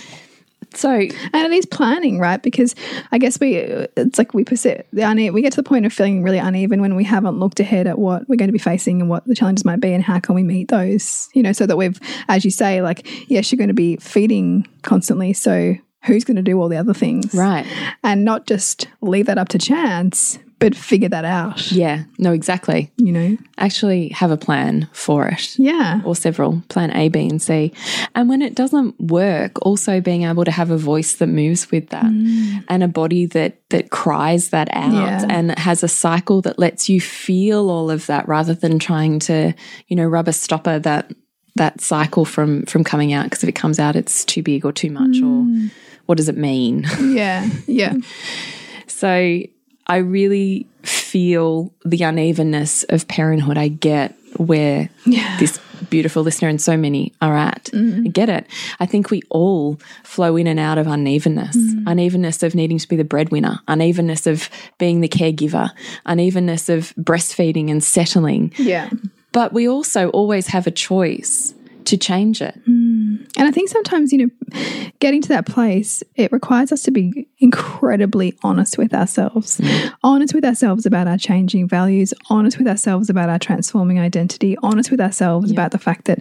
so, 0.74 0.90
and 0.90 1.11
it 1.35 1.53
is 1.53 1.66
planning, 1.66 2.18
right? 2.18 2.42
Because 2.42 2.74
I 3.12 3.18
guess 3.18 3.38
we, 3.40 3.57
it's 3.57 4.18
like 4.18 4.35
we 4.35 4.44
perceive 4.44 4.83
the 4.92 5.03
uneven, 5.03 5.35
we 5.35 5.42
get 5.42 5.53
to 5.53 5.57
the 5.57 5.68
point 5.68 5.87
of 5.87 5.92
feeling 5.92 6.22
really 6.22 6.38
uneven 6.38 6.81
when 6.81 6.94
we 6.94 7.05
haven't 7.05 7.38
looked 7.38 7.61
ahead 7.61 7.87
at 7.87 7.98
what 7.98 8.29
we're 8.29 8.37
going 8.37 8.48
to 8.48 8.53
be 8.53 8.59
facing 8.59 9.00
and 9.00 9.11
what 9.11 9.24
the 9.27 9.35
challenges 9.35 9.64
might 9.64 9.81
be 9.81 9.92
and 9.92 10.05
how 10.05 10.18
can 10.18 10.35
we 10.35 10.42
meet 10.42 10.68
those, 10.68 11.29
you 11.35 11.42
know, 11.42 11.53
so 11.53 11.66
that 11.66 11.77
we've, 11.77 11.98
as 12.29 12.44
you 12.44 12.50
say, 12.50 12.83
like, 12.83 13.31
yes, 13.31 13.50
you're 13.50 13.59
going 13.59 13.68
to 13.68 13.74
be 13.74 13.96
feeding 13.96 14.66
constantly. 14.83 15.33
So, 15.33 15.74
who's 16.05 16.24
going 16.24 16.37
to 16.37 16.42
do 16.42 16.61
all 16.61 16.68
the 16.68 16.77
other 16.77 16.94
things? 16.94 17.35
Right. 17.35 17.66
And 18.03 18.24
not 18.24 18.46
just 18.46 18.88
leave 19.00 19.27
that 19.27 19.38
up 19.38 19.48
to 19.48 19.59
chance, 19.59 20.38
but 20.64 20.74
figure 20.74 21.11
that 21.11 21.27
out. 21.27 21.70
Yeah, 21.70 22.05
no, 22.18 22.33
exactly. 22.33 22.90
You 22.96 23.12
know, 23.12 23.37
actually 23.59 24.09
have 24.11 24.31
a 24.31 24.37
plan 24.38 24.88
for 24.92 25.27
it. 25.27 25.59
Yeah. 25.59 26.00
Or 26.07 26.16
several 26.16 26.62
plan 26.70 26.90
A, 26.96 27.11
B, 27.11 27.29
and 27.29 27.42
C. 27.42 27.74
And 28.14 28.31
when 28.31 28.40
it 28.40 28.55
doesn't 28.55 28.98
work, 28.98 29.61
also 29.61 30.00
being 30.00 30.22
able 30.22 30.46
to 30.46 30.50
have 30.50 30.70
a 30.70 30.79
voice 30.79 31.16
that 31.16 31.27
moves 31.27 31.70
with 31.70 31.90
that 31.90 32.07
mm. 32.07 32.64
and 32.68 32.83
a 32.83 32.88
body 32.88 33.27
that 33.27 33.61
that 33.68 33.90
cries 33.90 34.48
that 34.50 34.68
out 34.72 34.94
yeah. 34.94 35.27
and 35.29 35.59
has 35.59 35.83
a 35.83 35.88
cycle 35.88 36.40
that 36.40 36.59
lets 36.59 36.88
you 36.88 36.98
feel 36.98 37.68
all 37.68 37.90
of 37.90 38.07
that 38.07 38.27
rather 38.27 38.55
than 38.55 38.79
trying 38.79 39.18
to, 39.18 39.53
you 39.88 39.96
know, 39.96 40.07
rubber 40.07 40.33
stopper 40.33 40.79
that 40.79 41.12
that 41.57 41.83
cycle 41.83 42.24
from 42.24 42.64
from 42.64 42.85
coming 42.85 43.12
out 43.12 43.24
because 43.24 43.42
if 43.42 43.50
it 43.50 43.55
comes 43.55 43.79
out 43.79 43.96
it's 43.96 44.24
too 44.24 44.42
big 44.42 44.64
or 44.64 44.72
too 44.72 44.90
much 44.90 45.18
mm. 45.18 45.68
or 45.68 45.70
what 46.07 46.16
does 46.16 46.31
it 46.31 46.38
mean? 46.38 46.87
Yeah. 47.00 47.48
Yeah. 47.66 47.96
so 48.87 49.42
I 49.86 49.98
really 49.98 50.66
feel 50.82 51.72
the 51.84 52.02
unevenness 52.02 52.84
of 52.84 53.06
parenthood. 53.08 53.58
I 53.58 53.68
get 53.68 54.14
where 54.36 54.88
yeah. 55.06 55.36
this 55.38 55.60
beautiful 55.90 56.22
listener 56.22 56.48
and 56.48 56.60
so 56.60 56.76
many 56.76 57.12
are 57.20 57.36
at. 57.36 57.64
Mm. 57.66 58.06
I 58.06 58.08
get 58.08 58.28
it. 58.28 58.46
I 58.80 58.86
think 58.86 59.10
we 59.10 59.22
all 59.30 59.78
flow 60.02 60.36
in 60.36 60.46
and 60.46 60.58
out 60.58 60.78
of 60.78 60.86
unevenness 60.86 61.56
mm. 61.56 61.84
unevenness 61.86 62.42
of 62.42 62.54
needing 62.54 62.78
to 62.78 62.88
be 62.88 62.96
the 62.96 63.04
breadwinner, 63.04 63.60
unevenness 63.68 64.26
of 64.26 64.48
being 64.78 65.00
the 65.00 65.08
caregiver, 65.08 65.70
unevenness 66.06 66.68
of 66.68 66.94
breastfeeding 66.96 67.70
and 67.70 67.82
settling. 67.82 68.52
Yeah. 68.56 68.90
But 69.32 69.52
we 69.52 69.68
also 69.68 70.10
always 70.10 70.46
have 70.48 70.66
a 70.66 70.70
choice 70.70 71.54
to 71.86 71.96
change 71.96 72.40
it. 72.40 72.58
Mm. 72.68 73.26
And 73.36 73.48
I 73.48 73.50
think 73.50 73.68
sometimes, 73.68 74.12
you 74.12 74.18
know, 74.26 74.60
getting 75.00 75.20
to 75.22 75.28
that 75.30 75.46
place, 75.46 76.02
it 76.14 76.30
requires 76.30 76.70
us 76.72 76.82
to 76.82 76.90
be 76.90 77.28
incredibly 77.38 78.38
honest 78.42 78.78
with 78.78 78.94
ourselves, 78.94 79.58
mm. 79.58 79.92
honest 80.02 80.34
with 80.34 80.44
ourselves 80.44 80.86
about 80.86 81.08
our 81.08 81.18
changing 81.18 81.68
values, 81.68 82.14
honest 82.30 82.58
with 82.58 82.68
ourselves 82.68 83.10
about 83.10 83.28
our 83.28 83.38
transforming 83.38 83.98
identity, 83.98 84.56
honest 84.62 84.90
with 84.90 85.00
ourselves 85.00 85.50
yeah. 85.50 85.54
about 85.54 85.72
the 85.72 85.78
fact 85.78 86.04
that 86.04 86.20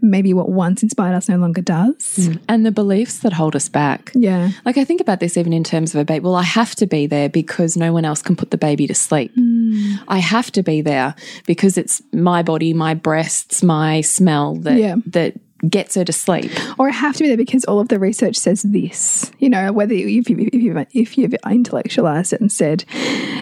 maybe 0.00 0.34
what 0.34 0.48
once 0.48 0.82
inspired 0.82 1.14
us 1.14 1.28
no 1.28 1.36
longer 1.36 1.62
does. 1.62 1.96
Mm. 1.96 2.40
And 2.48 2.66
the 2.66 2.72
beliefs 2.72 3.20
that 3.20 3.32
hold 3.32 3.54
us 3.54 3.68
back. 3.68 4.12
Yeah. 4.14 4.50
Like 4.64 4.78
I 4.78 4.84
think 4.84 5.00
about 5.00 5.20
this 5.20 5.36
even 5.36 5.52
in 5.52 5.64
terms 5.64 5.94
of 5.94 6.00
a 6.00 6.04
baby. 6.04 6.24
Well, 6.24 6.34
I 6.34 6.42
have 6.42 6.74
to 6.76 6.86
be 6.86 7.06
there 7.06 7.28
because 7.28 7.76
no 7.76 7.92
one 7.92 8.04
else 8.04 8.22
can 8.22 8.36
put 8.36 8.50
the 8.50 8.58
baby 8.58 8.86
to 8.88 8.94
sleep. 8.94 9.32
Mm. 9.68 10.00
I 10.08 10.18
have 10.18 10.50
to 10.52 10.62
be 10.62 10.80
there 10.80 11.14
because 11.46 11.76
it's 11.76 12.02
my 12.12 12.42
body, 12.42 12.72
my 12.74 12.94
breasts, 12.94 13.62
my 13.62 14.00
smell 14.00 14.56
that 14.56 14.76
yeah. 14.76 14.96
that 15.06 15.34
gets 15.68 15.94
her 15.96 16.04
to 16.04 16.12
sleep. 16.12 16.50
Or 16.78 16.88
I 16.88 16.92
have 16.92 17.16
to 17.16 17.24
be 17.24 17.28
there 17.28 17.36
because 17.36 17.64
all 17.64 17.80
of 17.80 17.88
the 17.88 17.98
research 17.98 18.36
says 18.36 18.62
this. 18.62 19.30
You 19.38 19.50
know, 19.50 19.72
whether 19.72 19.92
if, 19.92 20.30
you, 20.30 20.48
if, 20.52 20.54
you've, 20.54 20.86
if 20.92 21.18
you've 21.18 21.34
intellectualized 21.44 22.32
it 22.32 22.40
and 22.40 22.50
said, 22.50 22.84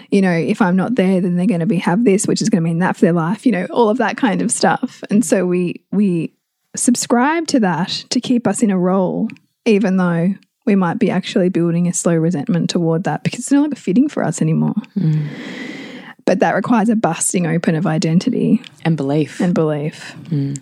you 0.09 0.21
know, 0.21 0.31
if 0.31 0.61
I'm 0.61 0.75
not 0.75 0.95
there, 0.95 1.21
then 1.21 1.35
they're 1.35 1.45
going 1.45 1.59
to 1.59 1.65
be 1.67 1.77
have 1.77 2.05
this, 2.05 2.27
which 2.27 2.41
is 2.41 2.49
going 2.49 2.63
to 2.63 2.67
mean 2.67 2.79
that 2.79 2.95
for 2.95 3.01
their 3.01 3.13
life. 3.13 3.45
You 3.45 3.51
know, 3.51 3.67
all 3.69 3.89
of 3.89 3.97
that 3.97 4.17
kind 4.17 4.41
of 4.41 4.51
stuff. 4.51 5.03
And 5.09 5.23
so 5.23 5.45
we 5.45 5.83
we 5.91 6.33
subscribe 6.75 7.47
to 7.47 7.59
that 7.59 7.89
to 8.09 8.19
keep 8.19 8.47
us 8.47 8.63
in 8.63 8.71
a 8.71 8.77
role, 8.77 9.29
even 9.65 9.97
though 9.97 10.33
we 10.65 10.75
might 10.75 10.99
be 10.99 11.09
actually 11.09 11.49
building 11.49 11.87
a 11.87 11.93
slow 11.93 12.15
resentment 12.15 12.69
toward 12.69 13.03
that 13.05 13.23
because 13.23 13.39
it's 13.39 13.51
no 13.51 13.61
longer 13.61 13.75
fitting 13.75 14.09
for 14.09 14.23
us 14.23 14.41
anymore. 14.41 14.75
Mm. 14.97 15.27
But 16.27 16.39
that 16.39 16.55
requires 16.55 16.89
a 16.89 16.95
busting 16.97 17.47
open 17.47 17.73
of 17.75 17.87
identity 17.87 18.61
and 18.83 18.97
belief. 18.97 19.39
And 19.39 19.53
belief. 19.53 20.13
Mm. 20.25 20.59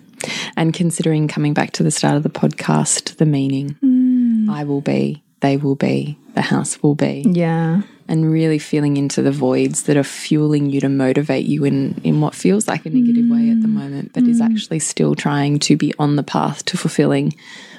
And 0.56 0.72
considering 0.72 1.26
coming 1.26 1.54
back 1.54 1.72
to 1.72 1.82
the 1.82 1.90
start 1.90 2.16
of 2.16 2.22
the 2.22 2.30
podcast, 2.30 3.16
the 3.16 3.26
meaning 3.26 3.76
mm. 3.82 4.48
I 4.48 4.62
will 4.62 4.80
be, 4.80 5.24
they 5.40 5.56
will 5.56 5.74
be, 5.74 6.18
the 6.34 6.40
house 6.40 6.80
will 6.84 6.94
be. 6.94 7.24
Yeah. 7.28 7.82
And 8.06 8.30
really 8.30 8.60
feeling 8.60 8.96
into 8.96 9.22
the 9.22 9.32
voids 9.32 9.82
that 9.82 9.96
are 9.96 10.04
fueling 10.04 10.70
you 10.70 10.80
to 10.82 10.88
motivate 10.88 11.46
you 11.46 11.64
in, 11.64 12.00
in 12.04 12.20
what 12.20 12.36
feels 12.36 12.68
like 12.68 12.86
a 12.86 12.90
negative 12.90 13.24
mm. 13.24 13.32
way 13.32 13.50
at 13.50 13.60
the 13.60 13.66
moment, 13.66 14.12
but 14.12 14.22
mm. 14.22 14.28
is 14.28 14.40
actually 14.40 14.78
still 14.78 15.16
trying 15.16 15.58
to 15.58 15.76
be 15.76 15.92
on 15.98 16.14
the 16.14 16.22
path 16.22 16.64
to 16.66 16.76
fulfilling 16.76 17.34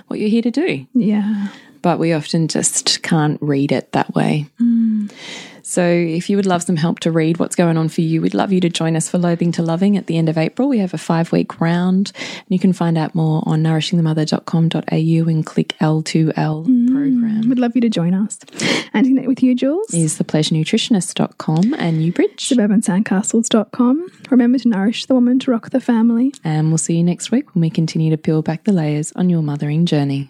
what 0.08 0.20
you're 0.20 0.28
here 0.28 0.42
to 0.42 0.52
do. 0.52 0.86
Yeah. 0.94 1.48
But 1.82 2.00
we 2.00 2.12
often 2.12 2.50
just 2.50 3.02
can't 3.02 3.42
read 3.42 3.72
it 3.72 3.94
that 3.94 4.14
way. 4.14 4.48
Mm. 4.60 5.10
So, 5.70 5.84
if 5.84 6.30
you 6.30 6.38
would 6.38 6.46
love 6.46 6.64
some 6.64 6.78
help 6.78 7.02
to 7.02 7.12
read 7.12 7.40
what's 7.40 7.58
going 7.58 7.76
on 7.76 7.90
for 7.90 8.00
you, 8.00 8.22
we'd 8.22 8.34
love 8.34 8.54
you 8.54 8.62
to 8.62 8.70
join 8.70 8.96
us 8.96 9.10
for 9.10 9.18
Loathing 9.18 9.52
to 9.52 9.62
Loving 9.62 9.98
at 9.98 10.08
the 10.08 10.18
end 10.18 10.30
of 10.30 10.38
April. 10.38 10.70
We 10.70 10.78
have 10.78 10.94
a 10.94 10.98
five 10.98 11.34
week 11.34 11.60
round, 11.60 12.14
and 12.16 12.46
you 12.48 12.58
can 12.58 12.72
find 12.72 12.98
out 12.98 13.14
more 13.14 13.44
on 13.46 13.64
nourishingthemother.com.au 13.64 15.30
and 15.30 15.46
click 15.46 15.76
L2L 15.82 16.66
mm, 16.66 16.88
program. 16.88 17.50
We'd 17.50 17.60
love 17.60 17.76
you 17.76 17.82
to 17.82 17.90
join 17.90 18.14
us. 18.14 18.40
And 18.94 19.04
to 19.04 19.10
connect 19.10 19.28
with 19.28 19.44
you, 19.44 19.56
Jules, 19.56 19.94
is 19.94 20.18
thepleasurenutritionist.com 20.18 21.74
and 21.74 22.00
Newbridge, 22.00 22.48
suburbansandcastles.com. 22.48 24.08
Remember 24.30 24.60
to 24.60 24.70
nourish 24.70 25.06
the 25.08 25.16
woman 25.16 25.38
to 25.40 25.52
rock 25.52 25.72
the 25.72 25.82
family. 25.82 26.34
And 26.46 26.70
we'll 26.70 26.78
see 26.78 26.96
you 26.96 27.04
next 27.04 27.30
week 27.30 27.54
when 27.54 27.62
we 27.62 27.70
continue 27.70 28.10
to 28.10 28.18
peel 28.18 28.42
back 28.42 28.64
the 28.64 28.72
layers 28.72 29.12
on 29.18 29.30
your 29.30 29.42
mothering 29.42 29.86
journey. 29.86 30.30